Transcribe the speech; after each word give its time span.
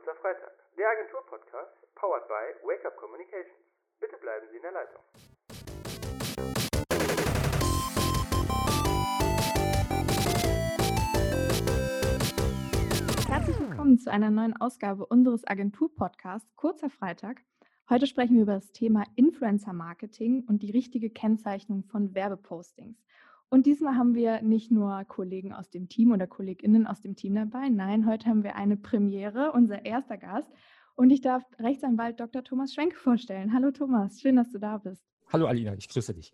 Kurzer 0.00 0.18
Freitag, 0.22 0.52
der 0.78 0.88
Agentur-Podcast, 0.88 1.94
powered 1.94 2.26
by 2.26 2.66
Wake 2.66 2.86
Up 2.86 2.96
Communications. 2.96 3.52
Bitte 4.00 4.16
bleiben 4.16 4.46
Sie 4.50 4.56
in 4.56 4.62
der 4.62 4.72
Leitung. 4.72 5.02
Herzlich 13.28 13.60
willkommen 13.60 13.98
zu 13.98 14.10
einer 14.10 14.30
neuen 14.30 14.58
Ausgabe 14.58 15.04
unseres 15.04 15.46
Agentur-Podcasts 15.46 16.56
Kurzer 16.56 16.88
Freitag. 16.88 17.42
Heute 17.90 18.06
sprechen 18.06 18.36
wir 18.36 18.44
über 18.44 18.54
das 18.54 18.72
Thema 18.72 19.04
Influencer-Marketing 19.16 20.46
und 20.48 20.62
die 20.62 20.70
richtige 20.70 21.10
Kennzeichnung 21.10 21.84
von 21.84 22.14
Werbepostings. 22.14 22.96
Und 23.52 23.66
diesmal 23.66 23.96
haben 23.96 24.14
wir 24.14 24.42
nicht 24.42 24.70
nur 24.70 25.04
Kollegen 25.06 25.52
aus 25.52 25.70
dem 25.70 25.88
Team 25.88 26.12
oder 26.12 26.28
KollegInnen 26.28 26.86
aus 26.86 27.00
dem 27.00 27.16
Team 27.16 27.34
dabei. 27.34 27.68
Nein, 27.68 28.06
heute 28.06 28.26
haben 28.26 28.44
wir 28.44 28.54
eine 28.54 28.76
Premiere, 28.76 29.50
unser 29.50 29.84
erster 29.84 30.16
Gast. 30.16 30.48
Und 30.94 31.10
ich 31.10 31.20
darf 31.20 31.42
Rechtsanwalt 31.58 32.20
Dr. 32.20 32.44
Thomas 32.44 32.72
Schwenk 32.72 32.94
vorstellen. 32.94 33.52
Hallo 33.52 33.72
Thomas, 33.72 34.20
schön, 34.20 34.36
dass 34.36 34.52
du 34.52 34.58
da 34.58 34.78
bist. 34.78 35.04
Hallo 35.32 35.46
Alina, 35.46 35.74
ich 35.74 35.88
grüße 35.88 36.14
dich. 36.14 36.32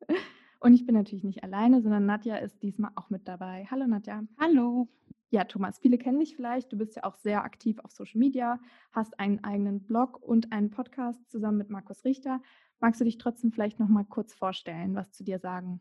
Und 0.60 0.74
ich 0.74 0.84
bin 0.84 0.96
natürlich 0.96 1.22
nicht 1.22 1.44
alleine, 1.44 1.80
sondern 1.80 2.06
Nadja 2.06 2.36
ist 2.38 2.60
diesmal 2.60 2.90
auch 2.96 3.08
mit 3.08 3.28
dabei. 3.28 3.68
Hallo 3.70 3.86
Nadja. 3.86 4.24
Hallo. 4.40 4.88
Ja, 5.30 5.44
Thomas, 5.44 5.78
viele 5.78 5.96
kennen 5.96 6.18
dich 6.18 6.34
vielleicht. 6.34 6.72
Du 6.72 6.76
bist 6.76 6.96
ja 6.96 7.04
auch 7.04 7.14
sehr 7.14 7.44
aktiv 7.44 7.78
auf 7.84 7.92
Social 7.92 8.18
Media, 8.18 8.58
hast 8.90 9.20
einen 9.20 9.44
eigenen 9.44 9.84
Blog 9.84 10.20
und 10.20 10.50
einen 10.50 10.70
Podcast 10.70 11.30
zusammen 11.30 11.58
mit 11.58 11.70
Markus 11.70 12.04
Richter. 12.04 12.42
Magst 12.80 13.00
du 13.00 13.04
dich 13.04 13.18
trotzdem 13.18 13.52
vielleicht 13.52 13.78
noch 13.78 13.88
mal 13.88 14.04
kurz 14.04 14.34
vorstellen, 14.34 14.96
was 14.96 15.12
zu 15.12 15.22
dir 15.22 15.38
sagen? 15.38 15.80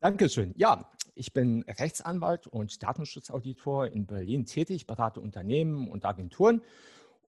Dankeschön. 0.00 0.52
Ja, 0.56 0.90
ich 1.14 1.32
bin 1.32 1.62
Rechtsanwalt 1.62 2.46
und 2.46 2.82
Datenschutzauditor 2.82 3.86
in 3.86 4.06
Berlin 4.06 4.44
tätig, 4.44 4.86
berate 4.86 5.20
Unternehmen 5.20 5.88
und 5.88 6.04
Agenturen 6.04 6.62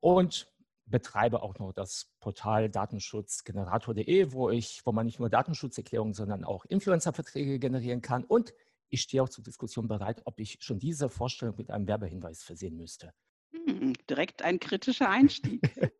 und 0.00 0.46
betreibe 0.84 1.42
auch 1.42 1.58
noch 1.58 1.72
das 1.72 2.14
Portal 2.20 2.68
datenschutzgenerator.de, 2.68 4.32
wo 4.32 4.50
ich, 4.50 4.82
wo 4.84 4.92
man 4.92 5.06
nicht 5.06 5.18
nur 5.18 5.30
Datenschutzerklärungen, 5.30 6.14
sondern 6.14 6.44
auch 6.44 6.64
Influencerverträge 6.66 7.58
generieren 7.58 8.00
kann. 8.00 8.24
Und 8.24 8.52
ich 8.90 9.02
stehe 9.02 9.22
auch 9.22 9.28
zur 9.28 9.44
Diskussion 9.44 9.88
bereit, 9.88 10.22
ob 10.24 10.40
ich 10.40 10.58
schon 10.60 10.78
diese 10.78 11.08
Vorstellung 11.08 11.56
mit 11.56 11.70
einem 11.70 11.86
Werbehinweis 11.86 12.42
versehen 12.42 12.76
müsste. 12.76 13.12
Hm, 13.52 13.94
direkt 14.08 14.42
ein 14.42 14.60
kritischer 14.60 15.08
Einstieg. 15.08 15.60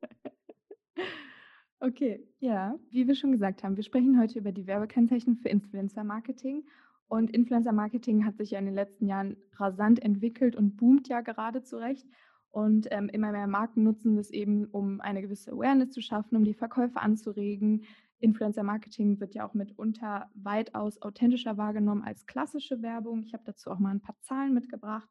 Okay, 1.80 2.26
ja, 2.40 2.76
wie 2.90 3.06
wir 3.06 3.14
schon 3.14 3.30
gesagt 3.30 3.62
haben, 3.62 3.76
wir 3.76 3.84
sprechen 3.84 4.18
heute 4.20 4.40
über 4.40 4.50
die 4.50 4.66
Werbekennzeichnung 4.66 5.36
für 5.36 5.48
Influencer-Marketing. 5.48 6.66
Und 7.06 7.30
Influencer-Marketing 7.30 8.24
hat 8.24 8.36
sich 8.36 8.50
ja 8.50 8.58
in 8.58 8.64
den 8.64 8.74
letzten 8.74 9.06
Jahren 9.06 9.36
rasant 9.52 10.02
entwickelt 10.02 10.56
und 10.56 10.76
boomt 10.76 11.06
ja 11.08 11.20
gerade 11.20 11.62
zurecht. 11.62 12.04
Und 12.50 12.88
ähm, 12.90 13.08
immer 13.08 13.30
mehr 13.30 13.46
Marken 13.46 13.84
nutzen 13.84 14.16
das 14.16 14.30
eben, 14.30 14.64
um 14.66 15.00
eine 15.00 15.22
gewisse 15.22 15.52
Awareness 15.52 15.90
zu 15.90 16.02
schaffen, 16.02 16.34
um 16.36 16.42
die 16.42 16.54
Verkäufe 16.54 17.00
anzuregen. 17.00 17.84
Influencer-Marketing 18.18 19.20
wird 19.20 19.34
ja 19.34 19.46
auch 19.46 19.54
mitunter 19.54 20.28
weitaus 20.34 21.00
authentischer 21.00 21.58
wahrgenommen 21.58 22.02
als 22.02 22.26
klassische 22.26 22.82
Werbung. 22.82 23.22
Ich 23.22 23.34
habe 23.34 23.44
dazu 23.46 23.70
auch 23.70 23.78
mal 23.78 23.90
ein 23.90 24.00
paar 24.00 24.18
Zahlen 24.22 24.52
mitgebracht. 24.52 25.08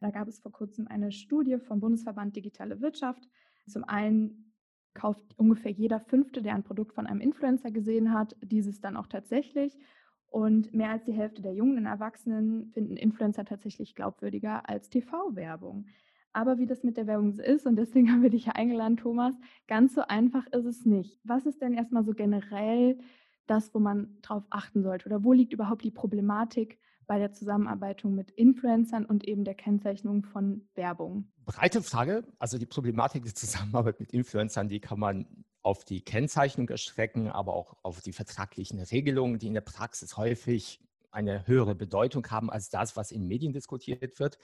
Da 0.00 0.10
gab 0.10 0.28
es 0.28 0.40
vor 0.40 0.52
kurzem 0.52 0.88
eine 0.88 1.10
Studie 1.10 1.56
vom 1.56 1.80
Bundesverband 1.80 2.36
Digitale 2.36 2.82
Wirtschaft. 2.82 3.26
Zum 3.66 3.84
einen 3.84 4.51
kauft 4.94 5.24
ungefähr 5.36 5.70
jeder 5.70 6.00
Fünfte, 6.00 6.42
der 6.42 6.54
ein 6.54 6.62
Produkt 6.62 6.94
von 6.94 7.06
einem 7.06 7.20
Influencer 7.20 7.70
gesehen 7.70 8.12
hat, 8.12 8.36
dieses 8.42 8.80
dann 8.80 8.96
auch 8.96 9.06
tatsächlich. 9.06 9.78
Und 10.28 10.72
mehr 10.72 10.90
als 10.90 11.04
die 11.04 11.12
Hälfte 11.12 11.42
der 11.42 11.52
jungen 11.52 11.84
Erwachsenen 11.84 12.70
finden 12.72 12.96
Influencer 12.96 13.44
tatsächlich 13.44 13.94
glaubwürdiger 13.94 14.68
als 14.68 14.88
TV-Werbung. 14.88 15.86
Aber 16.32 16.58
wie 16.58 16.66
das 16.66 16.82
mit 16.82 16.96
der 16.96 17.06
Werbung 17.06 17.32
so 17.32 17.42
ist, 17.42 17.66
und 17.66 17.76
deswegen 17.76 18.10
haben 18.12 18.22
wir 18.22 18.30
dich 18.30 18.46
ja 18.46 18.52
eingeladen, 18.52 18.96
Thomas, 18.96 19.34
ganz 19.68 19.94
so 19.94 20.02
einfach 20.02 20.46
ist 20.46 20.64
es 20.64 20.86
nicht. 20.86 21.20
Was 21.24 21.46
ist 21.46 21.60
denn 21.60 21.74
erstmal 21.74 22.04
so 22.04 22.12
generell 22.12 22.98
das, 23.46 23.74
wo 23.74 23.78
man 23.78 24.16
drauf 24.22 24.44
achten 24.50 24.82
sollte? 24.82 25.06
Oder 25.06 25.24
wo 25.24 25.32
liegt 25.32 25.52
überhaupt 25.52 25.84
die 25.84 25.90
Problematik 25.90 26.78
bei 27.06 27.18
der 27.18 27.32
Zusammenarbeit 27.32 28.04
mit 28.04 28.30
Influencern 28.30 29.04
und 29.04 29.26
eben 29.26 29.44
der 29.44 29.54
Kennzeichnung 29.54 30.24
von 30.24 30.68
Werbung? 30.74 31.30
Breite 31.44 31.82
Frage. 31.82 32.24
Also 32.38 32.58
die 32.58 32.66
Problematik 32.66 33.24
der 33.24 33.34
Zusammenarbeit 33.34 34.00
mit 34.00 34.12
Influencern, 34.12 34.68
die 34.68 34.80
kann 34.80 34.98
man 34.98 35.44
auf 35.62 35.84
die 35.84 36.00
Kennzeichnung 36.00 36.68
erstrecken, 36.68 37.28
aber 37.28 37.54
auch 37.54 37.76
auf 37.82 38.00
die 38.00 38.12
vertraglichen 38.12 38.80
Regelungen, 38.80 39.38
die 39.38 39.46
in 39.46 39.54
der 39.54 39.60
Praxis 39.60 40.16
häufig 40.16 40.80
eine 41.12 41.46
höhere 41.46 41.74
Bedeutung 41.74 42.26
haben 42.30 42.50
als 42.50 42.70
das, 42.70 42.96
was 42.96 43.10
in 43.10 43.26
Medien 43.26 43.52
diskutiert 43.52 44.18
wird. 44.18 44.38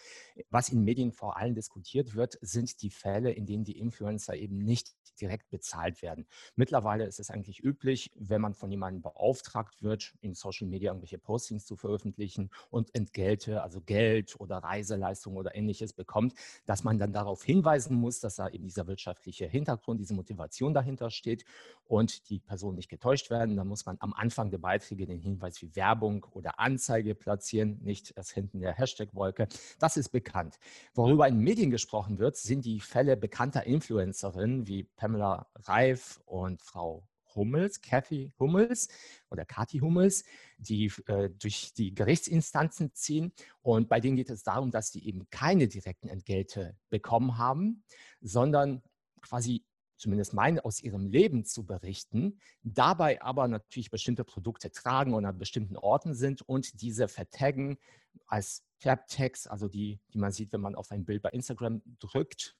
Was 0.50 0.68
in 0.68 0.84
Medien 0.84 1.12
vor 1.12 1.36
allem 1.36 1.54
diskutiert 1.54 2.14
wird, 2.14 2.38
sind 2.40 2.82
die 2.82 2.90
Fälle, 2.90 3.32
in 3.32 3.46
denen 3.46 3.64
die 3.64 3.78
Influencer 3.78 4.36
eben 4.36 4.58
nicht 4.58 4.94
direkt 5.20 5.50
bezahlt 5.50 6.02
werden. 6.02 6.26
Mittlerweile 6.54 7.04
ist 7.04 7.20
es 7.20 7.30
eigentlich 7.30 7.62
üblich, 7.62 8.12
wenn 8.14 8.40
man 8.40 8.54
von 8.54 8.70
jemandem 8.70 9.02
beauftragt 9.02 9.82
wird, 9.82 10.14
in 10.20 10.34
Social 10.34 10.66
Media 10.68 10.90
irgendwelche 10.90 11.18
Postings 11.18 11.66
zu 11.66 11.76
veröffentlichen 11.76 12.50
und 12.70 12.94
Entgelte, 12.94 13.62
also 13.62 13.80
Geld 13.80 14.38
oder 14.38 14.58
Reiseleistungen 14.58 15.38
oder 15.38 15.54
ähnliches 15.54 15.92
bekommt, 15.92 16.34
dass 16.66 16.84
man 16.84 16.98
dann 16.98 17.12
darauf 17.12 17.42
hinweisen 17.42 17.96
muss, 17.96 18.20
dass 18.20 18.36
da 18.36 18.48
eben 18.48 18.64
dieser 18.64 18.86
wirtschaftliche 18.86 19.46
Hintergrund, 19.46 20.00
diese 20.00 20.14
Motivation 20.14 20.74
dahinter 20.74 21.10
steht 21.10 21.44
und 21.84 22.28
die 22.30 22.38
Person 22.38 22.74
nicht 22.74 22.88
getäuscht 22.88 23.30
werden. 23.30 23.56
Dann 23.56 23.68
muss 23.68 23.86
man 23.86 23.96
am 24.00 24.12
Anfang 24.12 24.50
der 24.50 24.58
Beiträge 24.58 25.06
den 25.06 25.20
Hinweis 25.20 25.60
wie 25.62 25.74
Werbung 25.74 26.24
oder 26.32 26.57
Anzeige 26.58 27.14
platzieren, 27.14 27.78
nicht 27.82 28.12
erst 28.16 28.32
hinten 28.32 28.60
der 28.60 28.72
Hashtag-Wolke. 28.72 29.48
Das 29.78 29.96
ist 29.96 30.10
bekannt. 30.10 30.58
Worüber 30.94 31.28
in 31.28 31.38
Medien 31.38 31.70
gesprochen 31.70 32.18
wird, 32.18 32.36
sind 32.36 32.64
die 32.64 32.80
Fälle 32.80 33.16
bekannter 33.16 33.64
Influencerinnen 33.64 34.66
wie 34.66 34.84
Pamela 34.84 35.48
Reif 35.54 36.20
und 36.24 36.62
Frau 36.62 37.06
Hummels, 37.34 37.80
Kathy 37.80 38.32
Hummels 38.38 38.88
oder 39.30 39.44
Kathi 39.44 39.78
Hummels, 39.78 40.24
die 40.58 40.92
äh, 41.06 41.30
durch 41.30 41.72
die 41.74 41.94
Gerichtsinstanzen 41.94 42.94
ziehen. 42.94 43.32
Und 43.62 43.88
bei 43.88 44.00
denen 44.00 44.16
geht 44.16 44.30
es 44.30 44.42
darum, 44.42 44.70
dass 44.70 44.90
die 44.90 45.06
eben 45.06 45.28
keine 45.30 45.68
direkten 45.68 46.08
Entgelte 46.08 46.76
bekommen 46.90 47.38
haben, 47.38 47.84
sondern 48.20 48.82
quasi 49.20 49.64
zumindest 49.98 50.32
meinen, 50.32 50.60
aus 50.60 50.80
ihrem 50.80 51.06
Leben 51.06 51.44
zu 51.44 51.66
berichten, 51.66 52.40
dabei 52.62 53.20
aber 53.20 53.46
natürlich 53.48 53.90
bestimmte 53.90 54.24
Produkte 54.24 54.70
tragen 54.70 55.12
und 55.12 55.24
an 55.24 55.38
bestimmten 55.38 55.76
Orten 55.76 56.14
sind 56.14 56.42
und 56.42 56.80
diese 56.80 57.08
vertaggen 57.08 57.78
als 58.26 58.64
Farbtext, 58.78 59.50
also 59.50 59.68
die, 59.68 60.00
die 60.12 60.18
man 60.18 60.32
sieht, 60.32 60.52
wenn 60.52 60.60
man 60.60 60.74
auf 60.74 60.90
ein 60.90 61.04
Bild 61.04 61.22
bei 61.22 61.30
Instagram 61.30 61.82
drückt 61.98 62.56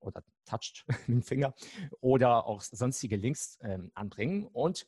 oder 0.00 0.24
toucht 0.44 0.84
mit 1.06 1.08
dem 1.08 1.22
Finger 1.22 1.54
oder 2.00 2.46
auch 2.46 2.62
sonstige 2.62 3.16
Links 3.16 3.58
ähm, 3.60 3.90
anbringen. 3.94 4.46
Und 4.46 4.86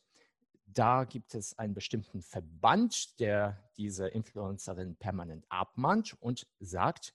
da 0.65 1.03
gibt 1.03 1.35
es 1.35 1.57
einen 1.57 1.73
bestimmten 1.73 2.21
Verband, 2.21 3.19
der 3.19 3.69
diese 3.77 4.07
Influencerin 4.07 4.95
permanent 4.95 5.45
abmahnt 5.49 6.15
und 6.19 6.47
sagt, 6.59 7.13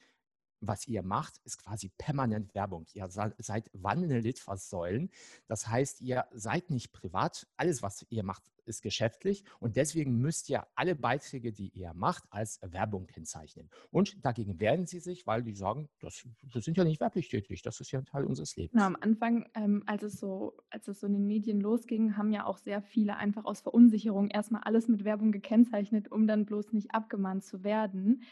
was 0.60 0.86
ihr 0.88 1.02
macht, 1.02 1.38
ist 1.44 1.62
quasi 1.62 1.90
permanent 1.98 2.54
Werbung. 2.54 2.86
Ihr 2.94 3.08
seid 3.08 3.70
wandelnde 3.72 4.20
Litfaßsäulen. 4.20 5.10
Das 5.46 5.68
heißt, 5.68 6.00
ihr 6.00 6.24
seid 6.32 6.70
nicht 6.70 6.92
privat. 6.92 7.46
Alles, 7.56 7.82
was 7.82 8.06
ihr 8.10 8.22
macht, 8.22 8.42
ist 8.66 8.82
geschäftlich. 8.82 9.44
Und 9.60 9.76
deswegen 9.76 10.18
müsst 10.18 10.50
ihr 10.50 10.66
alle 10.74 10.94
Beiträge, 10.94 11.52
die 11.52 11.68
ihr 11.68 11.92
macht, 11.94 12.24
als 12.30 12.60
Werbung 12.62 13.06
kennzeichnen. 13.06 13.70
Und 13.90 14.24
dagegen 14.24 14.60
wehren 14.60 14.86
sie 14.86 14.98
sich, 14.98 15.26
weil 15.26 15.42
die 15.42 15.54
sagen, 15.54 15.88
das, 16.00 16.26
wir 16.42 16.62
sind 16.62 16.76
ja 16.76 16.84
nicht 16.84 17.00
werblich 17.00 17.28
tätig. 17.28 17.62
Das 17.62 17.80
ist 17.80 17.90
ja 17.92 18.00
ein 18.00 18.06
Teil 18.06 18.24
unseres 18.24 18.56
Lebens. 18.56 18.72
Genau, 18.72 18.86
am 18.86 18.96
Anfang, 19.00 19.48
ähm, 19.54 19.82
als, 19.86 20.02
es 20.02 20.18
so, 20.18 20.56
als 20.70 20.88
es 20.88 21.00
so 21.00 21.06
in 21.06 21.14
den 21.14 21.26
Medien 21.26 21.60
losging, 21.60 22.16
haben 22.16 22.32
ja 22.32 22.44
auch 22.44 22.58
sehr 22.58 22.82
viele 22.82 23.16
einfach 23.16 23.44
aus 23.44 23.60
Verunsicherung 23.60 24.28
erstmal 24.28 24.62
alles 24.62 24.88
mit 24.88 25.04
Werbung 25.04 25.32
gekennzeichnet, 25.32 26.10
um 26.10 26.26
dann 26.26 26.46
bloß 26.46 26.72
nicht 26.72 26.92
abgemahnt 26.92 27.44
zu 27.44 27.62
werden. 27.62 28.22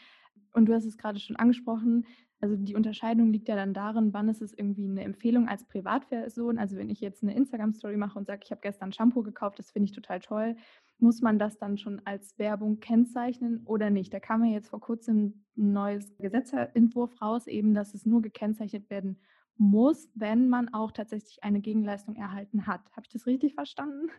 Und 0.53 0.67
du 0.67 0.73
hast 0.73 0.85
es 0.85 0.97
gerade 0.97 1.19
schon 1.19 1.35
angesprochen, 1.35 2.05
also 2.41 2.55
die 2.57 2.75
Unterscheidung 2.75 3.31
liegt 3.31 3.47
ja 3.47 3.55
dann 3.55 3.73
darin, 3.73 4.13
wann 4.13 4.29
ist 4.29 4.41
es 4.41 4.53
irgendwie 4.53 4.85
eine 4.85 5.03
Empfehlung 5.03 5.47
als 5.47 5.65
Privatperson. 5.65 6.59
Also 6.59 6.77
wenn 6.77 6.89
ich 6.89 6.99
jetzt 7.01 7.23
eine 7.23 7.35
Instagram-Story 7.35 7.97
mache 7.97 8.19
und 8.19 8.27
sage, 8.27 8.41
ich 8.43 8.51
habe 8.51 8.61
gestern 8.61 8.93
Shampoo 8.93 9.23
gekauft, 9.23 9.57
das 9.57 9.71
finde 9.71 9.85
ich 9.85 9.95
total 9.95 10.19
toll, 10.19 10.55
muss 10.99 11.21
man 11.21 11.39
das 11.39 11.57
dann 11.57 11.77
schon 11.77 12.01
als 12.05 12.37
Werbung 12.37 12.79
kennzeichnen 12.79 13.61
oder 13.65 13.89
nicht? 13.89 14.13
Da 14.13 14.19
kam 14.19 14.43
ja 14.43 14.51
jetzt 14.51 14.69
vor 14.69 14.79
kurzem 14.79 15.43
ein 15.57 15.73
neues 15.73 16.15
Gesetzentwurf 16.17 17.19
raus, 17.21 17.47
eben, 17.47 17.73
dass 17.73 17.93
es 17.93 18.05
nur 18.05 18.21
gekennzeichnet 18.21 18.89
werden 18.89 19.19
muss, 19.57 20.09
wenn 20.13 20.49
man 20.49 20.73
auch 20.73 20.91
tatsächlich 20.91 21.43
eine 21.43 21.61
Gegenleistung 21.61 22.15
erhalten 22.15 22.67
hat. 22.67 22.81
Habe 22.91 23.05
ich 23.05 23.13
das 23.13 23.25
richtig 23.25 23.55
verstanden? 23.55 24.09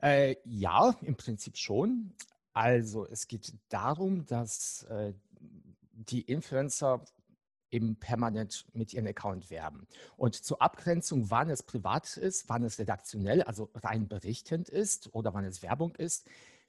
Äh, 0.00 0.36
ja, 0.44 0.94
im 1.02 1.16
Prinzip 1.16 1.56
schon. 1.56 2.12
Also 2.56 3.06
es 3.06 3.26
geht 3.26 3.52
darum, 3.68 4.24
dass 4.24 4.84
äh, 4.84 5.12
die 5.92 6.22
Influencer 6.22 7.04
eben 7.70 7.96
permanent 7.98 8.64
mit 8.74 8.94
ihrem 8.94 9.06
Account 9.08 9.50
werben. 9.50 9.88
Und 10.16 10.34
zur 10.36 10.62
Abgrenzung, 10.62 11.30
wann 11.30 11.50
es 11.50 11.62
privat 11.62 12.16
ist, 12.16 12.48
wann 12.48 12.62
es 12.62 12.78
redaktionell, 12.78 13.42
also 13.42 13.70
rein 13.74 14.08
berichtend 14.08 14.68
ist 14.68 15.12
oder 15.14 15.34
wann 15.34 15.44
es 15.44 15.62
Werbung 15.62 15.94
ist, 15.96 16.28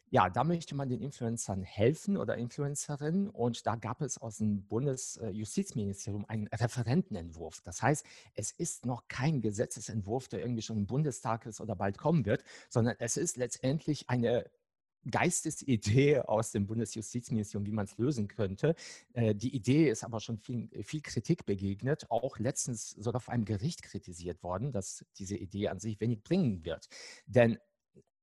Ja, 0.09 0.29
da 0.29 0.45
möchte 0.45 0.73
man 0.73 0.87
den 0.87 1.01
Influencern 1.01 1.63
helfen 1.63 2.15
oder 2.15 2.37
Influencerinnen 2.37 3.29
und 3.29 3.67
da 3.67 3.75
gab 3.75 4.01
es 4.01 4.17
aus 4.17 4.37
dem 4.37 4.65
Bundesjustizministerium 4.65 6.23
einen 6.29 6.47
Referentenentwurf. 6.47 7.59
Das 7.65 7.81
heißt, 7.81 8.05
es 8.33 8.51
ist 8.51 8.85
noch 8.85 9.09
kein 9.09 9.41
Gesetzesentwurf, 9.41 10.29
der 10.29 10.39
irgendwie 10.39 10.61
schon 10.61 10.77
im 10.77 10.87
Bundestag 10.87 11.45
ist 11.45 11.59
oder 11.59 11.75
bald 11.75 11.97
kommen 11.97 12.25
wird, 12.25 12.45
sondern 12.69 12.95
es 12.99 13.17
ist 13.17 13.35
letztendlich 13.35 14.09
eine 14.09 14.49
Geistesidee 15.09 16.19
aus 16.19 16.51
dem 16.51 16.67
Bundesjustizministerium, 16.67 17.65
wie 17.65 17.71
man 17.71 17.85
es 17.85 17.97
lösen 17.97 18.27
könnte. 18.27 18.75
Äh, 19.13 19.35
die 19.35 19.55
Idee 19.55 19.89
ist 19.89 20.03
aber 20.03 20.19
schon 20.19 20.37
viel, 20.37 20.69
viel, 20.83 21.01
Kritik 21.01 21.45
begegnet, 21.45 22.09
auch 22.09 22.39
letztens 22.39 22.91
sogar 22.91 23.21
vor 23.21 23.33
einem 23.33 23.45
Gericht 23.45 23.83
kritisiert 23.83 24.43
worden, 24.43 24.71
dass 24.71 25.05
diese 25.17 25.37
Idee 25.37 25.69
an 25.69 25.79
sich 25.79 25.99
wenig 25.99 26.23
bringen 26.23 26.65
wird. 26.65 26.87
Denn 27.25 27.57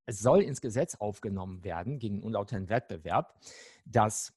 es 0.06 0.20
soll 0.20 0.42
ins 0.42 0.60
Gesetz 0.60 0.96
aufgenommen 0.96 1.64
werden 1.64 1.98
gegen 1.98 2.22
unlauteren 2.22 2.68
Wettbewerb, 2.68 3.40
dass 3.86 4.34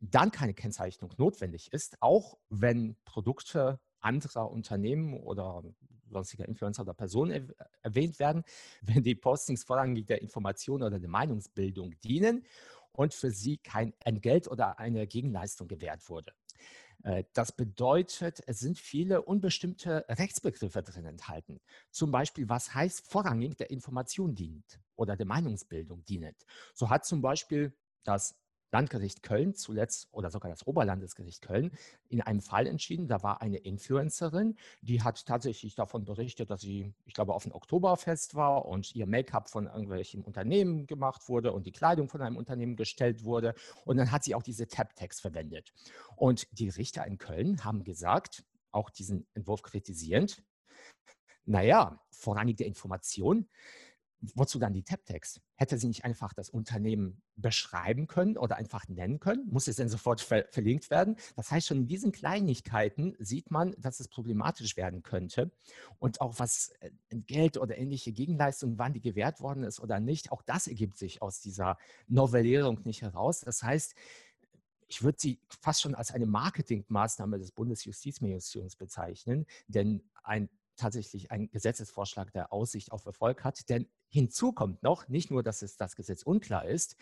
dann 0.00 0.30
keine 0.30 0.54
Kennzeichnung 0.54 1.12
notwendig 1.16 1.72
ist, 1.72 1.96
auch 2.00 2.36
wenn 2.48 2.96
Produkte 3.04 3.80
anderer 4.00 4.50
Unternehmen 4.50 5.14
oder 5.14 5.64
sonstiger 6.08 6.46
Influencer 6.46 6.82
oder 6.82 6.94
Personen 6.94 7.52
erwähnt 7.82 8.18
werden, 8.18 8.44
wenn 8.82 9.02
die 9.02 9.14
Postings 9.14 9.64
vorrangig 9.64 10.06
der 10.06 10.22
Information 10.22 10.82
oder 10.82 10.98
der 10.98 11.08
Meinungsbildung 11.08 11.98
dienen 12.00 12.44
und 12.92 13.14
für 13.14 13.30
sie 13.30 13.58
kein 13.58 13.92
Entgelt 14.00 14.48
oder 14.48 14.78
eine 14.78 15.06
Gegenleistung 15.06 15.68
gewährt 15.68 16.08
wurde. 16.08 16.32
Äh, 17.02 17.24
das 17.32 17.52
bedeutet, 17.52 18.42
es 18.46 18.58
sind 18.58 18.78
viele 18.78 19.22
unbestimmte 19.22 20.04
Rechtsbegriffe 20.08 20.82
drin 20.82 21.06
enthalten. 21.06 21.60
Zum 21.90 22.10
Beispiel, 22.10 22.48
was 22.48 22.74
heißt 22.74 23.06
vorrangig 23.06 23.56
der 23.56 23.70
Information 23.70 24.34
dient 24.34 24.80
oder 24.96 25.16
der 25.16 25.26
Meinungsbildung 25.26 26.04
dient. 26.04 26.44
So 26.74 26.90
hat 26.90 27.04
zum 27.04 27.22
Beispiel 27.22 27.76
das 28.04 28.38
Landgericht 28.72 29.22
Köln 29.22 29.54
zuletzt 29.54 30.08
oder 30.12 30.30
sogar 30.30 30.50
das 30.50 30.66
Oberlandesgericht 30.66 31.42
Köln 31.42 31.70
in 32.08 32.20
einem 32.20 32.40
Fall 32.40 32.66
entschieden. 32.66 33.08
Da 33.08 33.22
war 33.22 33.40
eine 33.40 33.58
Influencerin, 33.58 34.56
die 34.82 35.02
hat 35.02 35.24
tatsächlich 35.26 35.74
davon 35.74 36.04
berichtet, 36.04 36.50
dass 36.50 36.60
sie, 36.60 36.92
ich 37.04 37.14
glaube, 37.14 37.34
auf 37.34 37.46
ein 37.46 37.52
Oktoberfest 37.52 38.34
war 38.34 38.66
und 38.66 38.94
ihr 38.94 39.06
Make-up 39.06 39.48
von 39.48 39.66
irgendwelchen 39.66 40.22
Unternehmen 40.22 40.86
gemacht 40.86 41.28
wurde 41.28 41.52
und 41.52 41.66
die 41.66 41.72
Kleidung 41.72 42.08
von 42.08 42.20
einem 42.20 42.36
Unternehmen 42.36 42.76
gestellt 42.76 43.24
wurde. 43.24 43.54
Und 43.84 43.96
dann 43.96 44.10
hat 44.10 44.24
sie 44.24 44.34
auch 44.34 44.42
diese 44.42 44.66
Tab-Tags 44.66 45.20
verwendet. 45.20 45.72
Und 46.16 46.46
die 46.52 46.68
Richter 46.68 47.06
in 47.06 47.18
Köln 47.18 47.64
haben 47.64 47.84
gesagt, 47.84 48.44
auch 48.72 48.90
diesen 48.90 49.26
Entwurf 49.34 49.62
kritisierend, 49.62 50.42
naja, 51.46 52.00
vorrangige 52.10 52.64
Information 52.64 53.48
wozu 54.20 54.58
dann 54.58 54.72
die 54.72 54.82
Tab-Tags? 54.82 55.40
Hätte 55.54 55.78
sie 55.78 55.88
nicht 55.88 56.04
einfach 56.04 56.32
das 56.32 56.50
Unternehmen 56.50 57.22
beschreiben 57.36 58.06
können 58.06 58.36
oder 58.36 58.56
einfach 58.56 58.88
nennen 58.88 59.20
können? 59.20 59.46
Muss 59.50 59.68
es 59.68 59.76
denn 59.76 59.88
sofort 59.88 60.20
ver 60.20 60.46
verlinkt 60.50 60.90
werden? 60.90 61.16
Das 61.34 61.50
heißt, 61.50 61.66
schon 61.66 61.78
in 61.78 61.86
diesen 61.86 62.12
Kleinigkeiten 62.12 63.14
sieht 63.18 63.50
man, 63.50 63.74
dass 63.78 64.00
es 64.00 64.08
problematisch 64.08 64.76
werden 64.76 65.02
könnte. 65.02 65.50
Und 65.98 66.20
auch 66.20 66.38
was 66.38 66.72
äh, 66.80 66.90
Geld 67.10 67.58
oder 67.58 67.76
ähnliche 67.76 68.12
Gegenleistungen, 68.12 68.78
wann 68.78 68.92
die 68.92 69.00
gewährt 69.00 69.40
worden 69.40 69.64
ist 69.64 69.80
oder 69.80 70.00
nicht, 70.00 70.32
auch 70.32 70.42
das 70.42 70.66
ergibt 70.66 70.96
sich 70.98 71.22
aus 71.22 71.40
dieser 71.40 71.78
Novellierung 72.08 72.80
nicht 72.84 73.02
heraus. 73.02 73.40
Das 73.40 73.62
heißt, 73.62 73.94
ich 74.88 75.02
würde 75.02 75.18
sie 75.20 75.40
fast 75.60 75.82
schon 75.82 75.94
als 75.94 76.12
eine 76.12 76.26
Marketingmaßnahme 76.26 77.38
des 77.38 77.52
Bundesjustizministeriums 77.52 78.76
bezeichnen, 78.76 79.46
denn 79.68 80.02
ein 80.22 80.48
tatsächlich 80.76 81.30
ein 81.30 81.50
Gesetzesvorschlag, 81.50 82.32
der 82.32 82.52
Aussicht 82.52 82.92
auf 82.92 83.04
Erfolg 83.06 83.44
hat. 83.44 83.68
Denn 83.68 83.88
hinzu 84.08 84.52
kommt 84.52 84.82
noch, 84.82 85.08
nicht 85.08 85.30
nur, 85.30 85.42
dass 85.42 85.62
es 85.62 85.76
das 85.76 85.96
Gesetz 85.96 86.22
unklar 86.22 86.66
ist, 86.66 86.96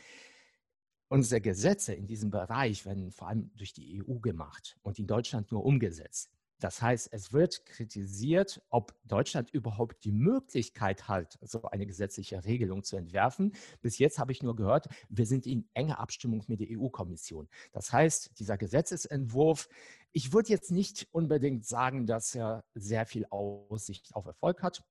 unsere 1.09 1.41
Gesetze 1.41 1.95
in 1.95 2.07
diesem 2.07 2.31
Bereich 2.31 2.87
werden 2.87 3.13
vor 3.13 3.29
allem 3.29 3.51
durch 3.55 3.73
die 3.73 4.03
EU 4.03 4.19
gemacht 4.19 4.79
und 4.83 4.99
in 4.99 5.07
Deutschland 5.07 5.53
nur 5.53 5.65
umgesetzt. 5.65 6.34
Das 6.65 6.81
heißt, 6.81 7.11
es 7.13 7.35
wird 7.35 7.67
kritisiert, 7.67 8.63
ob 8.71 8.95
Deutschland 9.05 9.51
überhaupt 9.51 10.03
die 10.03 10.13
Möglichkeit 10.13 11.09
hat, 11.09 11.39
so 11.43 11.63
eine 11.65 11.85
gesetzliche 11.85 12.43
Regelung 12.43 12.83
zu 12.83 12.97
entwerfen. 12.97 13.53
Bis 13.83 13.99
jetzt 13.99 14.19
habe 14.19 14.33
ich 14.33 14.43
nur 14.43 14.57
gehört, 14.57 14.89
wir 15.11 15.27
sind 15.27 15.47
in 15.47 15.69
enger 15.75 15.99
Abstimmung 15.99 16.43
mit 16.47 16.61
der 16.61 16.69
EU-Kommission. 16.71 17.51
Das 17.73 17.93
heißt, 17.93 18.39
dieser 18.39 18.57
Gesetzesentwurf, 18.57 19.69
ich 20.13 20.33
würde 20.33 20.49
jetzt 20.49 20.71
nicht 20.71 21.07
unbedingt 21.13 21.67
sagen, 21.67 22.07
dass 22.07 22.35
er 22.35 22.65
sehr 22.73 23.05
viel 23.05 23.27
Aussicht 23.29 24.15
auf 24.15 24.25
Erfolg 24.25 24.63
hat. 24.63 24.83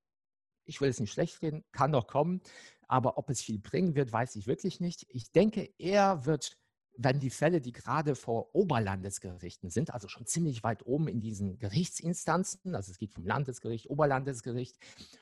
Ich 0.65 0.79
will 0.79 0.89
es 0.89 0.99
nicht 0.99 1.11
schlecht 1.11 1.41
reden, 1.41 1.63
kann 1.71 1.91
doch 1.91 2.05
kommen. 2.05 2.41
Aber 2.87 3.17
ob 3.17 3.31
es 3.31 3.41
viel 3.41 3.57
bringen 3.57 3.95
wird, 3.95 4.11
weiß 4.11 4.35
ich 4.35 4.45
wirklich 4.45 4.79
nicht. 4.79 5.07
Ich 5.09 5.31
denke, 5.31 5.73
er 5.79 6.27
wird 6.27 6.55
wenn 6.95 7.19
die 7.19 7.29
Fälle, 7.29 7.61
die 7.61 7.71
gerade 7.71 8.15
vor 8.15 8.53
Oberlandesgerichten 8.53 9.69
sind, 9.69 9.93
also 9.93 10.07
schon 10.07 10.25
ziemlich 10.25 10.63
weit 10.63 10.85
oben 10.85 11.07
in 11.07 11.21
diesen 11.21 11.57
Gerichtsinstanzen, 11.57 12.75
also 12.75 12.91
es 12.91 12.97
geht 12.97 13.13
vom 13.13 13.25
Landesgericht, 13.25 13.89
Oberlandesgericht, 13.89 14.77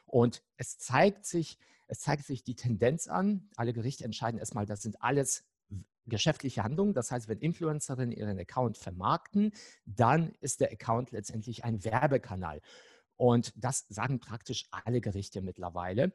und 0.06 0.44
es 0.58 0.78
zeigt 0.78 1.26
sich, 1.26 1.58
es 1.88 2.00
zeigt 2.00 2.26
sich 2.26 2.44
die 2.44 2.56
Tendenz 2.56 3.08
an, 3.08 3.50
alle 3.56 3.74
Gerichte 3.74 4.04
entscheiden 4.04 4.40
erstmal, 4.40 4.66
das 4.66 4.82
sind 4.82 5.02
alles 5.02 5.46
geschäftliche 6.08 6.64
Handlungen. 6.64 6.94
Das 6.94 7.12
heißt, 7.12 7.28
wenn 7.28 7.40
Influencerinnen 7.40 8.12
ihren 8.12 8.40
Account 8.40 8.78
vermarkten, 8.78 9.54
dann 9.86 10.34
ist 10.42 10.60
der 10.60 10.72
Account 10.72 11.12
letztendlich 11.12 11.64
ein 11.64 11.84
Werbekanal. 11.84 12.62
Und 13.16 13.54
das 13.56 13.86
sagen 13.88 14.20
praktisch 14.20 14.66
alle 14.72 15.00
Gerichte 15.00 15.42
mittlerweile. 15.42 16.12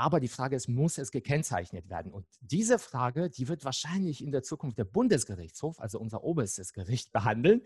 Aber 0.00 0.18
die 0.18 0.28
Frage 0.28 0.56
ist, 0.56 0.66
muss 0.66 0.96
es 0.96 1.10
gekennzeichnet 1.10 1.90
werden? 1.90 2.10
Und 2.10 2.24
diese 2.40 2.78
Frage, 2.78 3.28
die 3.28 3.48
wird 3.48 3.66
wahrscheinlich 3.66 4.24
in 4.24 4.32
der 4.32 4.42
Zukunft 4.42 4.78
der 4.78 4.86
Bundesgerichtshof, 4.86 5.78
also 5.78 6.00
unser 6.00 6.24
oberstes 6.24 6.72
Gericht, 6.72 7.12
behandeln 7.12 7.60